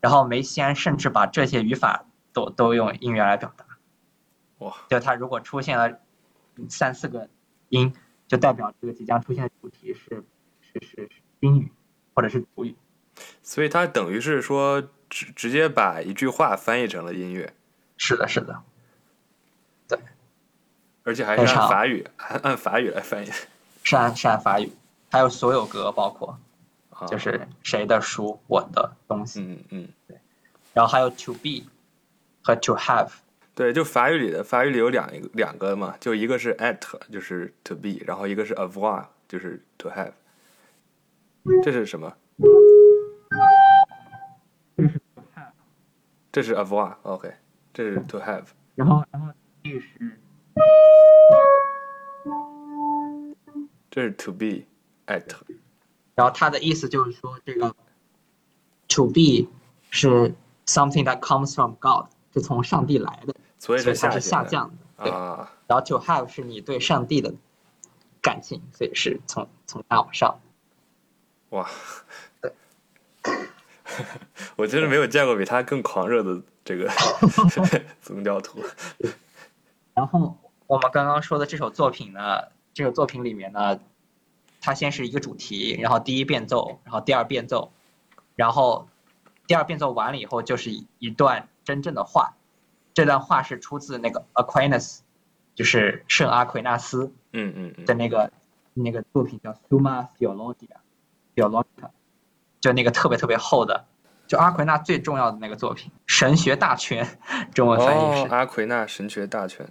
[0.00, 3.64] 然后梅西安甚至把这些语法都都用英语来表达。
[4.60, 6.00] 哇，就它如果出现了
[6.68, 7.28] 三四个
[7.68, 7.92] 音，
[8.28, 10.22] 就代表这个即将出现的主题是
[10.60, 11.72] 是是是宾语
[12.14, 12.76] 或者是主语。
[13.42, 17.54] 所以它等于是说直直接把一句话翻译成了音乐，
[17.96, 18.62] 是的，是的，
[19.88, 19.98] 对。
[21.02, 23.30] 而且还是按法语按按法语来翻译。
[23.82, 24.70] 是按是按法语，
[25.10, 26.38] 还有所有歌，包括
[26.90, 27.06] 啊。
[27.06, 30.20] 就是谁的书，我的东西，嗯嗯，对。
[30.74, 31.64] 然后还有 to be
[32.42, 33.10] 和 to have。
[33.60, 36.80] 对，就法语里的法语里有两个两个嘛，就一个是 at，
[37.12, 40.12] 就是 to be，然后一个是 avoir，就是 to have。
[41.62, 42.10] 这是什么？
[46.32, 47.34] 这是 avoir，OK，、
[47.74, 48.44] 这是 to have。
[48.76, 49.30] 然后然后
[49.62, 50.18] be 是
[53.90, 54.62] 这是 to be
[55.06, 55.26] at，
[56.14, 57.76] 然后它的意思就是说，这个
[58.88, 59.50] to be
[59.90, 60.34] 是
[60.64, 65.04] something that comes from God，是从上帝来的，所以它是下下降的。
[65.04, 65.52] 对，啊。
[65.68, 67.32] 然后 to have 是你对上帝的
[68.20, 70.40] 感情，所以是从从下往上。
[71.50, 71.70] 哇，
[74.56, 76.90] 我真是没有见过比他更狂热的这个
[78.02, 78.64] 宗教徒。
[79.94, 83.78] 然后我们刚刚说的这首作品呢，这首作品里面呢，
[84.60, 87.72] 它先是一个主题，然后第一变奏，然后第二变奏，
[88.36, 88.88] 然后
[89.46, 92.34] 第二变奏完了以后就是一一段真正的话，
[93.00, 94.98] 这段话是出自那个 Aquinas，
[95.54, 98.30] 就是圣阿奎纳斯嗯嗯嗯，的那个
[98.74, 101.88] 那个作品叫 Summa Theologia，Theologica，
[102.60, 103.86] 就那个特别特别厚的，
[104.26, 107.06] 就阿奎那最重要的那个作品《神学大全》，
[107.54, 108.34] 中文翻译哦，是。
[108.34, 109.66] 阿奎那神学大全。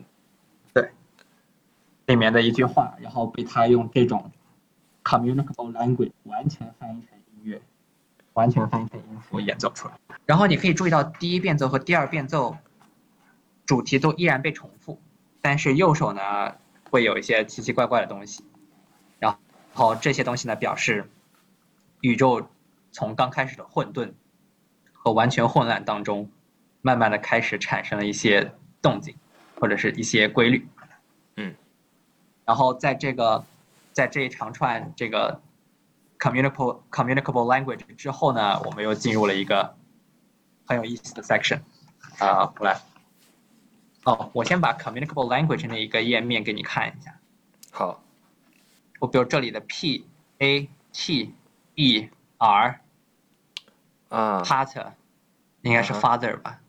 [0.73, 0.89] 对
[2.07, 4.31] 里面的一句话，然后被他用这种
[5.03, 7.61] communicable language 完全翻译成音乐，
[8.34, 9.93] 完全翻译成音符演奏出来。
[10.26, 12.57] 然后你可以注意到第一变奏和第二变奏
[13.70, 15.00] 主题都依然被重复，
[15.41, 16.56] 但是右手呢
[16.90, 18.44] 会有一些奇奇怪怪的东西，
[19.20, 19.38] 然
[19.76, 21.08] 后这些东西呢表示
[22.02, 22.50] 宇宙
[22.91, 24.14] 从刚开始的混沌，
[24.91, 26.32] 和完全混乱当中，
[26.82, 28.52] 慢慢的开始产生了一些
[28.82, 29.16] 动静，
[29.60, 30.68] 或者是一些规律。
[31.36, 31.54] 嗯，
[32.46, 33.46] 然后在这个
[33.94, 35.40] 在这一长串这个
[36.18, 39.76] communicable communicable language 之后呢，我们又进入了一个
[40.66, 41.60] 很有意思的 section。
[42.18, 42.82] 啊、我来，
[44.06, 47.18] 哦，我先把 communicable language 那一个页面给你看一下。
[47.72, 48.04] 好，
[49.00, 50.06] 我比如这里的 P
[50.40, 51.34] A T
[51.76, 52.80] E R
[54.10, 54.92] 啊，pater
[55.62, 56.60] 应该是 father 吧？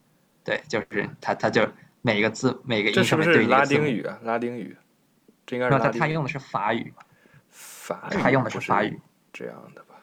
[0.45, 1.69] 对，就是它，它就
[2.03, 3.65] 每一个字每个这音上面对是不是拉。
[3.65, 4.19] 丁语啊？
[4.23, 4.77] 拉丁语，
[5.47, 6.01] 这应该是那它拉丁语。
[6.01, 6.93] 它用的是法语，
[7.49, 9.01] 法语，它用的是法语。
[9.33, 9.95] 这样的吧？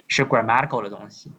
[0.08, 1.32] 是 grammatical 的东西，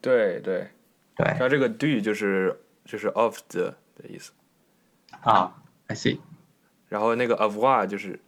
[0.00, 0.70] 对对，
[1.14, 1.34] 对。
[1.38, 4.32] 它这个 do 就是就是 of the 的意思，
[5.22, 5.54] 啊
[5.86, 6.18] ，I see。
[6.88, 8.20] 然后那个 avoir 就是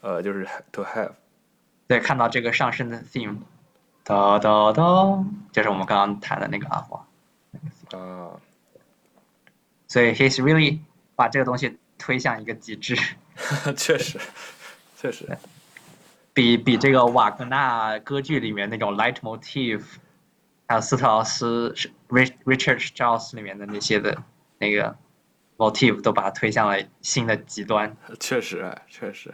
[0.00, 1.12] 呃就是 to have，
[1.86, 3.38] 对，看到这个上升的 theme，
[4.02, 7.06] 哒哒哒，就是我们刚刚谈的那个阿华。
[7.92, 8.40] 啊，
[9.94, 10.80] 所以 he's really
[11.14, 12.96] 把这个东西推向一个极致，
[13.76, 14.18] 确 实
[14.96, 15.38] 确实，
[16.32, 19.84] 比比这个瓦格纳歌剧里面那种 light motif，
[20.66, 24.20] 还有斯特劳斯是 Rich Richard Strauss 里面的那些的
[24.58, 24.96] 那个
[25.58, 27.96] motif 都把它推向了新的极端。
[28.18, 29.32] 确实哎确实，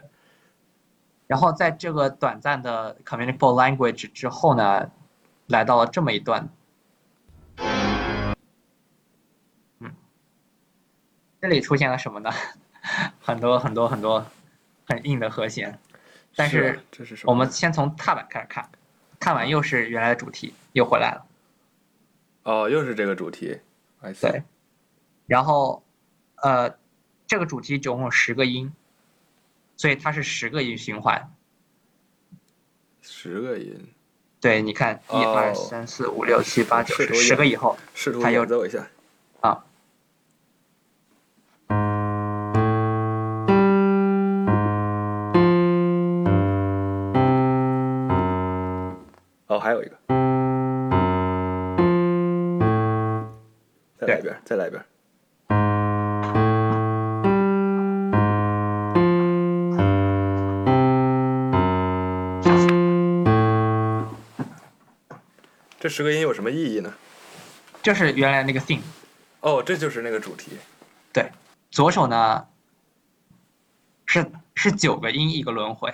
[1.27, 4.91] 然后在这个短暂的 communicable language 之后呢，
[5.47, 6.51] 来到了这么一段，
[11.41, 12.31] 这里出现了什么呢？
[13.21, 14.25] 很多很多很多
[14.87, 15.79] 很硬的和弦，
[16.35, 16.81] 但是？
[17.25, 18.69] 我们先从踏板开始看，
[19.19, 21.27] 看完又是原来的主题，又回来了，
[22.45, 23.59] 哦又是这个主题
[24.21, 24.43] 对，
[25.27, 25.83] 然后
[26.37, 26.75] 呃，
[27.27, 28.73] 这个主题总共十个音，
[29.77, 31.31] 所以它是十个音循环。
[33.03, 33.93] 十个音，
[34.41, 38.87] 对，你看，一哦二三四五六七八九十，十个以后试图还有演奏一下。
[39.41, 39.65] 啊，
[49.61, 49.97] 还有一个，
[53.99, 54.83] 再来一遍，再来一遍。
[65.79, 66.93] 这十个音有什么意义呢？
[67.83, 68.83] 这是原来那个 theme。
[69.41, 70.53] 哦，这就是那个主题。
[71.13, 71.31] 对，
[71.71, 72.47] 左手呢
[74.07, 75.91] 是是九个音一个轮回，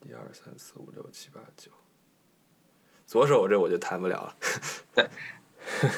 [0.00, 1.70] 一二三四五六七八九，
[3.12, 4.34] 左手这我就弹不了了。
[4.96, 5.06] 对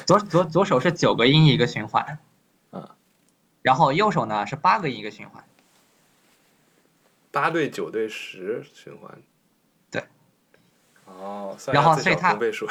[0.05, 2.19] 左左左手是九个音一个循环，
[2.73, 2.89] 嗯，
[3.61, 5.41] 然后右手呢是八个音一个循环，
[7.31, 9.17] 八对九对十循环。
[9.89, 10.03] 对。
[11.71, 12.67] 然后 所以它倍数。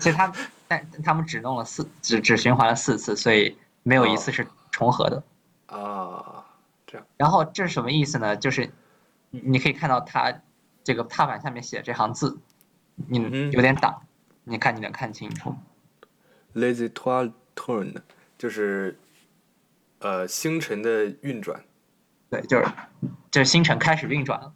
[0.00, 0.32] 所以他
[0.66, 5.22] 但他们只弄了四只只循环了四次，所以没有一次是重合的。
[5.66, 6.44] 啊，
[6.84, 7.06] 这样。
[7.16, 8.36] 然后这是什么意思呢？
[8.36, 8.72] 就是
[9.30, 10.34] 你你可以看到它
[10.82, 12.36] 这个踏板下面写这行字，
[12.94, 14.02] 你嗯有点挡，
[14.44, 15.54] 你看你能看清楚。
[16.54, 18.02] Lazy t o i l tournent，
[18.38, 18.98] 就是
[19.98, 21.64] 呃星辰的运转。
[22.30, 22.66] 对，就是
[23.30, 24.52] 就是星辰开始运转了。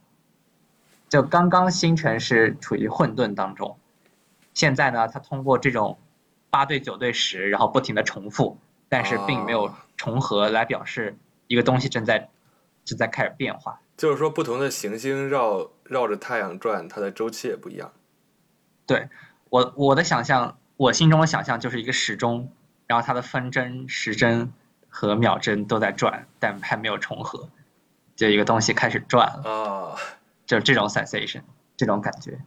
[1.07, 3.77] 就刚刚星辰是处于混沌当中，
[4.53, 5.99] 现在呢，它通过这种
[6.49, 8.57] 八对九对十，然后不停的重复，
[8.87, 11.17] 但是并没有哦重合，来表示
[11.47, 12.29] 一个东西正在
[12.85, 13.81] 正在开始变化。
[13.97, 17.91] 就是说，不同的行星绕绕着太阳转，它的周期也不一样。
[18.89, 19.07] 对
[19.51, 22.51] 我我的想象，我心中的想象就是一个时钟，
[22.87, 24.51] 然后它的分针、时针
[24.89, 27.49] 和秒针都在转，但还没有重合，
[28.15, 29.95] 就一个东西开始转了，啊，
[30.47, 31.43] 就是这种 sensation，
[31.77, 32.39] 这种感觉。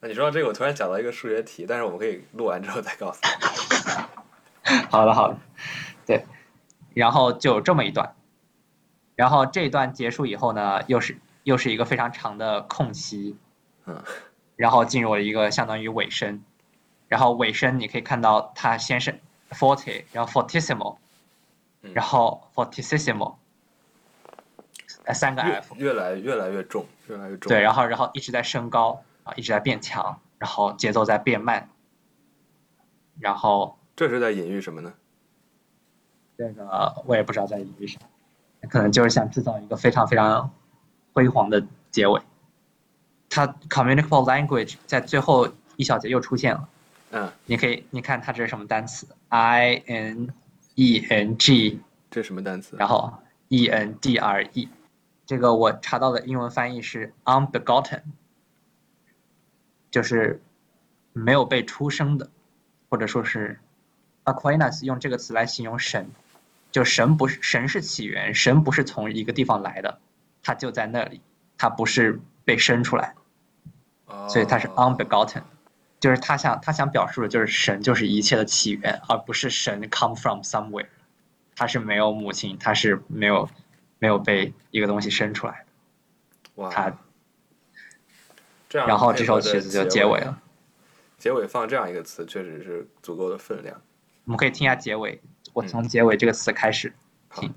[0.00, 4.74] 那你说到这个，我突然想到一个数学题，但是我们可以录完之后再告诉你。
[4.90, 5.38] 好的好的，
[6.04, 6.24] 对，
[6.92, 8.16] 然后就有这么一段，
[9.14, 13.36] 然后这一段结束以后呢，又是又是一个非常长的空隙，
[13.86, 14.02] 嗯，
[14.56, 16.42] 然后进入了一个相当于尾声，
[17.08, 19.20] 然后尾声你可以看到它先是
[19.50, 20.96] forte，然后 fortissimo，
[21.82, 23.34] 嗯然后 fortissimo，
[25.04, 27.48] 呃三个 F，越来越来越重，越来越重。
[27.48, 31.68] 对，然后然后一直在升高啊，一直在变强，然后节奏在变慢，
[33.18, 34.92] 然后这是在隐喻什么呢？
[36.36, 40.50] 这个我也不知道在隐喻什么，可能就是想制造一个非常非常
[41.12, 42.20] 辉煌的结尾。
[43.34, 46.68] 它 communicable language 在最后一小节又出现了，
[47.10, 50.32] 嗯，你可以你看它这是什么单词？i n
[50.76, 51.80] e n g，
[52.12, 52.76] 这是什么单词？
[52.78, 53.12] 然后
[53.48, 54.68] e n d r e，
[55.26, 58.02] 这个我查到的英文翻译是 unbegotten，
[59.90, 60.40] 就是
[61.12, 62.30] 没有被出生的，
[62.88, 63.58] 或者说是
[64.24, 66.08] Aquinas 用这个词来形容神，
[66.70, 69.98] 就神不是神是起源，神不是从一个地方来的，
[70.40, 71.20] 他就在那里，
[71.58, 73.23] 他不是被生出来，哦
[74.28, 75.42] 所以它是 unbegotten，
[76.00, 80.88] 就是他想他想表述的就是神就是一切的起源，而不是神 come from somewhere，
[81.56, 83.48] 他是没有母亲，他是没有
[83.98, 86.92] 没有被一个东西生出来的，哇，他
[88.70, 90.40] 然后这首曲子就结结尾了。。
[91.16, 93.80] 结尾放这样一个词，确实是足够的分量。
[94.24, 95.22] 我们可以听一下结尾，
[95.54, 96.92] 我从结尾这个词开始
[97.30, 97.48] 听。
[97.48, 97.54] 你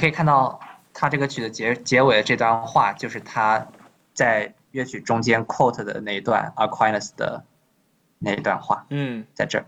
[0.00, 0.58] 可以看到
[0.94, 3.68] 他这个曲的结结尾的这段话，就是他
[4.14, 7.44] 在乐曲中间 quote 的那一段 Aquinas 的
[8.18, 9.66] 那一段话，嗯，在这儿。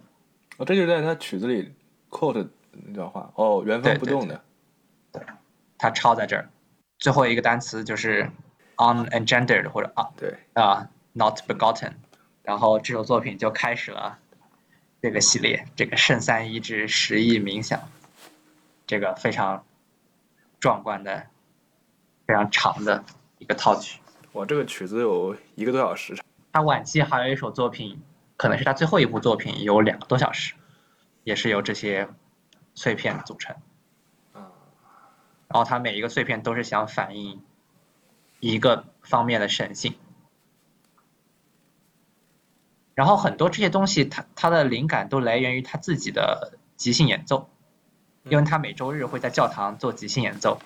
[0.56, 1.74] 哦，这就是在他曲子里
[2.08, 3.30] quote 那段话。
[3.34, 4.42] 哦，原封不动的。
[5.12, 5.22] 对
[5.76, 6.48] 他抄在这儿。
[6.98, 8.30] 最后一个单词就是
[8.76, 11.92] unengendered 或者啊对，啊、not begotten，
[12.42, 14.18] 然后这首作品就开始了
[15.02, 17.80] 这个系列，这个圣三一至十亿冥想，
[18.86, 19.64] 这个非常
[20.62, 21.26] 壮观的、
[22.24, 23.04] 非常长的
[23.38, 24.00] 一个套曲。
[24.34, 26.24] 哇，这个曲子有一个多小时长。
[26.52, 28.00] 他晚期还有一首作品，
[28.36, 30.54] 可能是他最后一部作品，有两个多小时，
[31.24, 32.08] 也是由这些
[32.74, 33.56] 碎片组成。
[34.32, 34.54] 啊，
[35.48, 37.42] 然后它每一个碎片都是想反映
[38.38, 39.96] 一个方面的神性。
[42.94, 47.50] 然后很多这些东西，它它的灵感都来源于他自己的即兴演奏，
[48.24, 50.60] 因为他每周日会在教堂做即兴演奏，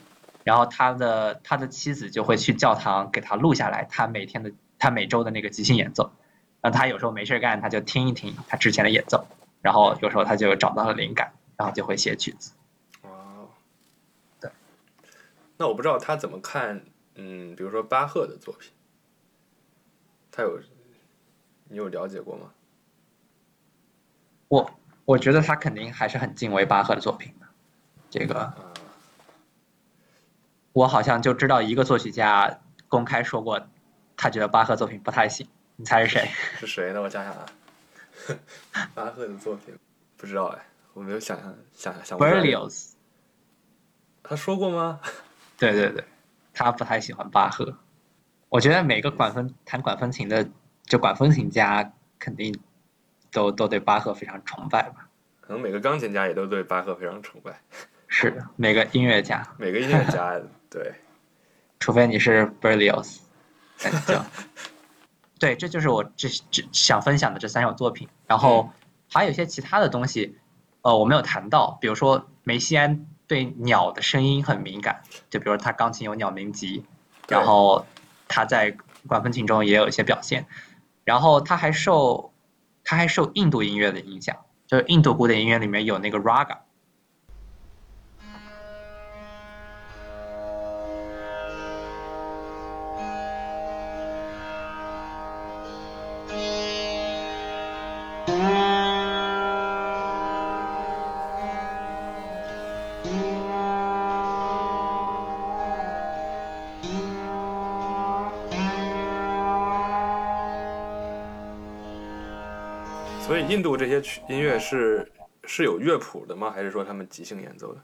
[0.44, 6.12] 然后他的他的妻子就会去教堂给他录下来他每天的他每周的那个即兴演奏，
[6.60, 9.26] 然后他有时候没事干，他就听一听他之前的演奏，
[9.62, 12.52] 然后有时候他就找到了灵感，然后就会写曲子。
[13.02, 13.48] 哦，
[14.38, 14.50] 对。
[15.56, 16.84] 那我不知道他怎么看，
[17.14, 18.70] 嗯，比如说巴赫的作品，
[20.30, 20.60] 他有，
[21.68, 22.52] 你有了解过吗？
[24.48, 24.70] 我
[25.06, 27.45] 我觉得他肯定还是很敬畏巴赫的作品的。
[28.18, 28.54] 这个啊，
[30.72, 33.60] 我好像就知道一个作曲家公开说过，
[34.16, 35.46] 他觉得巴赫作品不太行。
[35.76, 36.30] 你猜是谁？
[36.58, 37.02] 是谁呢？
[37.02, 37.46] 我想想啊，
[38.94, 39.78] 巴赫的作品
[40.16, 42.92] 不知道哎，我没有想象想想不出来 Berlioz。
[44.22, 44.98] 他说过吗？
[45.58, 46.02] 对对对，
[46.54, 47.76] 他不太喜欢巴赫。
[48.48, 50.48] 我觉得每个管风弹管风琴的，
[50.84, 52.58] 就管风琴家肯定
[53.30, 55.06] 都都对巴赫非常崇拜吧？
[55.42, 57.60] 可能每个钢琴家也都对巴赫非常崇拜，
[58.08, 60.94] 是的，每个音乐家，每个音乐家 对，
[61.80, 63.18] 除非你是 Berlioz，
[65.38, 68.08] 对，这就是我这这想分享的这三首作品。
[68.26, 68.70] 然后
[69.12, 70.38] 还有一些其他的东西，
[70.82, 76.84] 呃，我没有谈到，比如说梅西安对鸟的声音很敏感，就比如他钢琴有鸟鸣集，
[77.28, 77.84] 然后
[78.28, 78.76] 他在
[79.06, 80.46] 管风琴中也有一些表现，
[81.04, 82.32] 然后他还受
[82.84, 86.58] 他还受印度音乐的影响，就是印度古典音乐里面有那个 raga。
[113.96, 115.10] 些曲音乐是
[115.44, 116.50] 是有乐谱的吗？
[116.50, 117.80] 还是说他们即兴演奏的？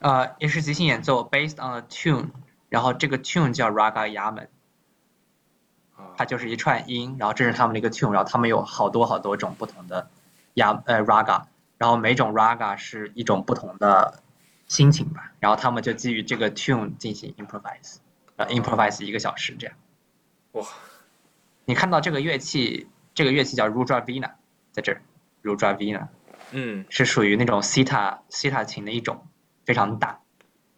[0.00, 2.28] 呃，也是即兴演奏，based on a tune，
[2.68, 4.48] 然后这个 tune 叫 raga yaman，
[5.96, 10.10] 啊它就是一串音，然后这是他们的一个 tune，然后他们有好多好多种不同的
[10.54, 11.44] raga，
[11.78, 14.22] 然后每种 raga 是一种不同的
[14.68, 17.96] 心情吧，然后他们就基于这个 tune 进行 improvise，
[18.36, 19.76] 呃 improvise 一个小时这样。
[20.52, 20.66] 哇，
[21.64, 24.32] 你看到这个乐器，这个乐器叫 rudravina，
[24.74, 25.00] 在这儿
[25.42, 26.08] ，rudravina
[26.50, 26.84] 嗯。
[26.90, 29.26] 是属于那种西塔西塔琴的一种，
[29.64, 30.20] 非常大，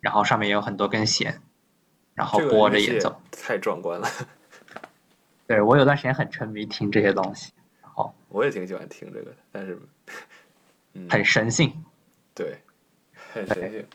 [0.01, 1.41] 然后上面有很多根弦，
[2.15, 3.21] 然后拨着演奏。
[3.33, 4.09] 太壮观了，
[5.49, 9.81] 对我有段时间很沉迷听这些东西，然后我也挺喜欢听这个的，但是，
[10.93, 11.85] 嗯，很神性。
[12.35, 12.59] 对，
[13.33, 13.87] 很神性，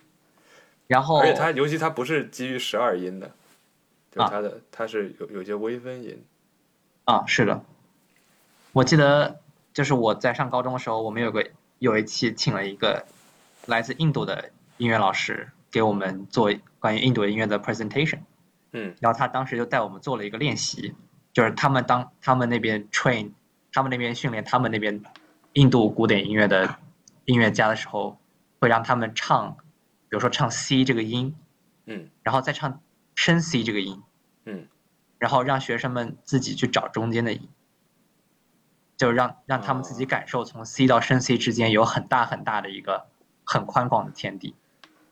[0.88, 3.32] 然后而且它尤其它不是基于十二音的，
[4.10, 6.26] 就它的它是有有些微分音，
[7.06, 7.64] 啊，是的，
[8.72, 9.41] 我记得
[9.74, 11.50] 就是我在上高中的时候，我们有个
[11.80, 13.06] 有一期请了一个
[13.66, 18.20] 来自印度的音乐老师给我们做关于印度音乐的 presentation，
[18.72, 18.96] 嗯。
[19.00, 20.94] 然后他当时就带我们做了一个练习，
[21.32, 23.32] 就是他们当他们那边 train，
[23.72, 25.02] 他们那边训练他们那边
[25.54, 26.76] 印度古典音乐的
[27.26, 28.18] 音乐家的时候，
[28.60, 29.56] 会让他们唱，
[30.10, 31.36] 比如说唱 C 这个音，
[31.86, 32.10] 嗯。
[32.24, 32.82] 然后再唱
[33.16, 34.02] 升 C 这个音，
[34.46, 34.68] 嗯。
[35.18, 37.48] 然后让学生们自己去找中间的音，
[39.02, 43.08] 就是让让他们自己哦感受从 C 到升 C 之间有很大很大的一个
[43.44, 44.54] 很宽广的天地。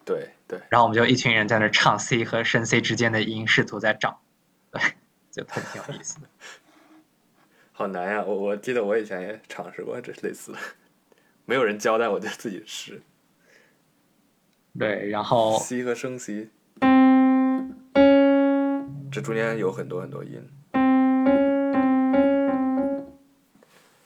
[0.05, 4.21] 对对，然后我们就一群人在那儿唱 C 和升 C 之间的音，试图在找，
[4.69, 4.79] 对，
[5.31, 6.27] 就特挺有意思的。
[7.73, 8.23] 好难呀！
[8.23, 10.59] 我我记得我以前也尝试过这类似的，
[11.45, 13.01] 没有人教，但我就自己试
[14.77, 16.49] 对，然后 C 和升 C，
[19.11, 20.47] 这中间有很多很多音，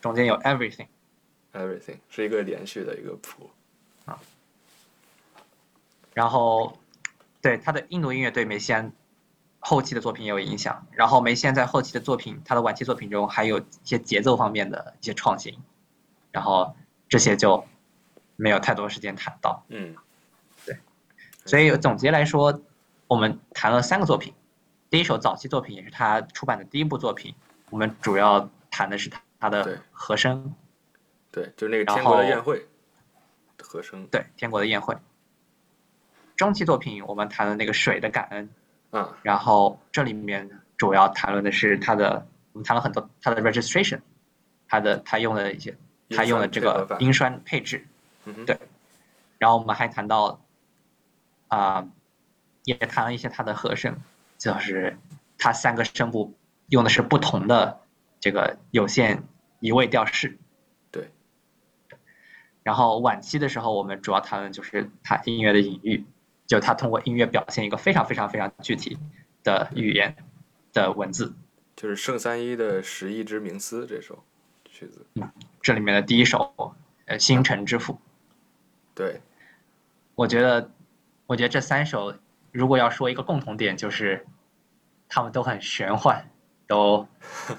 [0.03, 3.49] 中间有 everything，everything 是一个连续的一个谱，
[4.03, 4.19] 啊
[6.13, 6.77] 然后
[7.41, 8.91] 对他的印度音乐对梅西安
[9.59, 10.85] 后期的作品也有影响。
[10.91, 15.57] 然后梅西安在后期的作品，他的晚期作品中还有一些节奏方面的一些创新，
[16.33, 16.75] 然后
[17.07, 17.65] 这些就
[18.35, 19.63] 没有太多时间谈到。
[19.69, 19.95] 嗯。
[20.65, 20.77] 对。
[21.45, 22.61] 所以总结来说，
[23.07, 24.33] 我们谈了三个作品。
[24.89, 27.33] 第一首早期作品也是他出版的第一部作品，
[27.69, 30.55] 我们主要谈的是他他的和声，
[31.29, 32.65] 对，就是那个天国的宴会
[33.59, 34.95] 和声对《天国的宴会》。
[36.37, 38.49] 中期作品我们谈的那个水的感恩，
[38.91, 43.99] 嗯，然后这里面主要谈论的是他的，我们谈了很多他的 registration，
[44.69, 45.71] 他的他用的一些
[46.07, 47.85] 音他用的这个音栓配置，
[48.23, 48.45] 嗯哼。
[48.45, 48.57] 对。
[49.39, 50.39] 然后我们还谈到，
[51.49, 51.85] 啊、
[52.63, 53.97] 也谈了一些他的和声，
[54.37, 54.97] 就是
[55.37, 56.33] 他三个声部
[56.69, 57.81] 用的是不同的
[58.21, 59.23] 这个有限
[59.63, 60.37] 移位调式。
[60.91, 61.09] 对。
[62.63, 66.05] 然后晚期的时候，我们主要谈论就是他音乐的隐喻，
[66.45, 68.97] 就他通过音乐表现一个非常非常非常具体
[69.41, 70.13] 的语言
[70.73, 71.33] 的文字。
[71.77, 74.21] 就是圣三一的《十亿之冥思》这首
[74.65, 75.31] 曲子，嗯
[75.61, 76.75] 这里面的第一首，
[77.05, 77.93] 呃，《星辰之父》，
[78.93, 79.21] 对，
[80.13, 80.69] 我觉得，
[81.25, 82.13] 我觉得这三首
[82.51, 84.25] 如果要说一个共同点，就是
[85.07, 86.29] 他们都很玄幻，
[86.67, 87.07] 都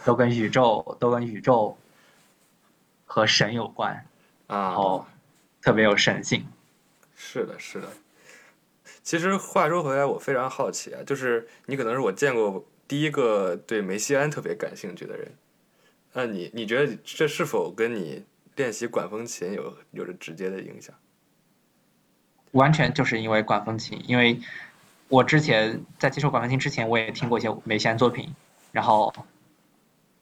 [0.05, 1.77] 都跟宇宙都跟宇宙
[3.05, 4.07] 和神有关，
[4.47, 5.07] 然啊后，
[5.63, 6.47] 特别有神性。
[7.17, 7.89] 是的，是的。
[9.03, 15.33] 其实话说回来，我非常好奇啊，就是你可能是我见过第一个对梅西安特别感兴趣的人。
[16.13, 18.25] 那你你觉得这是否跟你
[18.57, 20.95] 练习管风琴有有着直接的影响？
[22.53, 24.41] 完全就是因为管风琴，因为
[25.09, 28.33] 我之前在接触管风琴之前，我也听过一些梅西安作品，
[28.71, 29.13] 然后，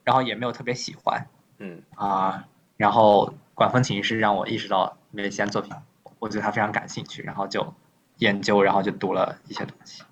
[0.02, 1.26] 然后也没有特别喜欢
[1.58, 2.48] 嗯啊、
[2.82, 5.72] 然后管风琴是让我意识到梅西安作品，
[6.18, 7.72] 我对他非常感兴趣，然后就
[8.16, 10.02] 研究，然后就读了一些东西。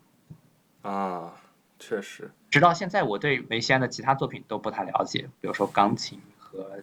[0.82, 1.32] 啊，
[1.80, 6.78] 确实，直到现在，我对梅西安的其他作品都不太了解，比如说钢琴和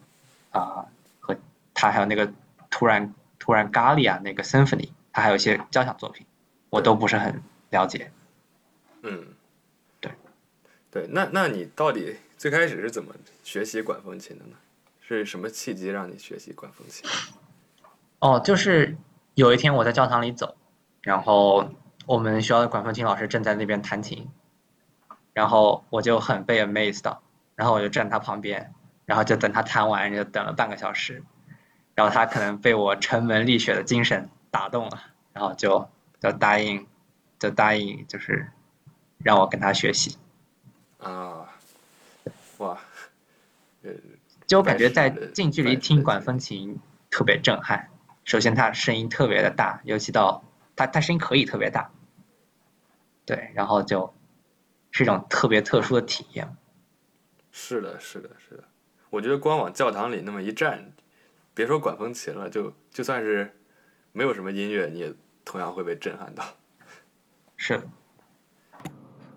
[0.52, 0.88] 啊、
[1.22, 1.38] 和
[1.74, 2.34] 他还有那个
[2.70, 6.28] 突然突然咖喱啊那个 symphony，他还有一些交响作品，
[6.70, 8.12] 我都不是很了解。
[9.04, 9.28] 嗯，
[10.02, 10.12] 对，
[10.92, 14.58] 对，那那你到底最开始是怎么学习管风琴的呢？
[15.08, 17.10] 是什么契机让你学习管风琴？
[18.20, 18.98] 哦，就是
[19.36, 20.58] 有一天我在教堂里走，
[21.02, 21.70] 然后
[22.06, 24.28] 我们学校的管风琴老师正在那边弹琴，
[25.34, 27.22] 然后我就很被 amazed 到，
[27.56, 28.74] 然后我就站他旁边，
[29.06, 31.24] 然后就等他弹完，就等了半个小时，
[31.96, 35.88] 然后他可能被我沉门立雪的精神打动了，然后就
[36.20, 36.86] 就答应，
[37.40, 38.52] 就答应就是
[39.20, 40.18] 让我跟他学习。
[40.98, 41.48] 啊，
[42.58, 42.78] 哇，
[43.84, 43.92] 呃，
[44.48, 46.80] 就我感觉在近距离听管风琴
[47.12, 47.90] 特别震撼。
[48.24, 50.44] 首先，它声音特别的大，尤其到
[50.76, 51.92] 它它声音可以特别大，
[53.26, 54.14] 对，然后就
[54.92, 56.56] 是一种特别特殊的体验。
[57.52, 58.64] 是的，是的，是的。
[59.10, 60.94] 我觉得光往教堂里那么一站，
[61.54, 63.54] 别说管风琴了，就就算是
[64.14, 65.14] 没有什么音乐，你也
[65.44, 66.44] 同样会被震撼到。
[67.58, 67.88] 是的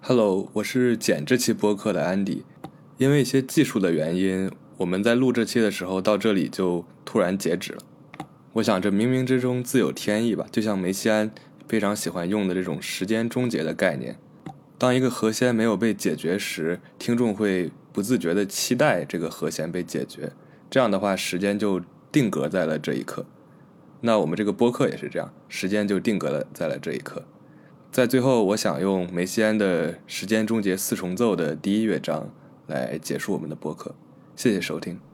[0.02, 2.44] ，Hello，我是剪这期播客的安迪。
[2.98, 7.82] 因为一些技术的原因，我们在录这期的时候到这里就突然截止了。
[8.54, 11.30] 我想这冥冥之中自有天意吧，就像梅西安
[11.68, 14.16] 非常喜欢用的这种时间终结的概念。
[14.78, 20.32] 当一个和弦没有被解决时，听众会不自觉地期待这个和弦被解决，
[20.70, 23.26] 这样的话时间就定格在了这一刻。
[24.00, 27.22] 那我们这个播客也是这样，时间就定格了在了这一刻。
[27.92, 32.30] 在最后，我想用梅西安的《时间终结四重奏》的第一乐章
[32.66, 33.94] 来结束我们的播客。
[34.40, 35.09] 谢谢收听。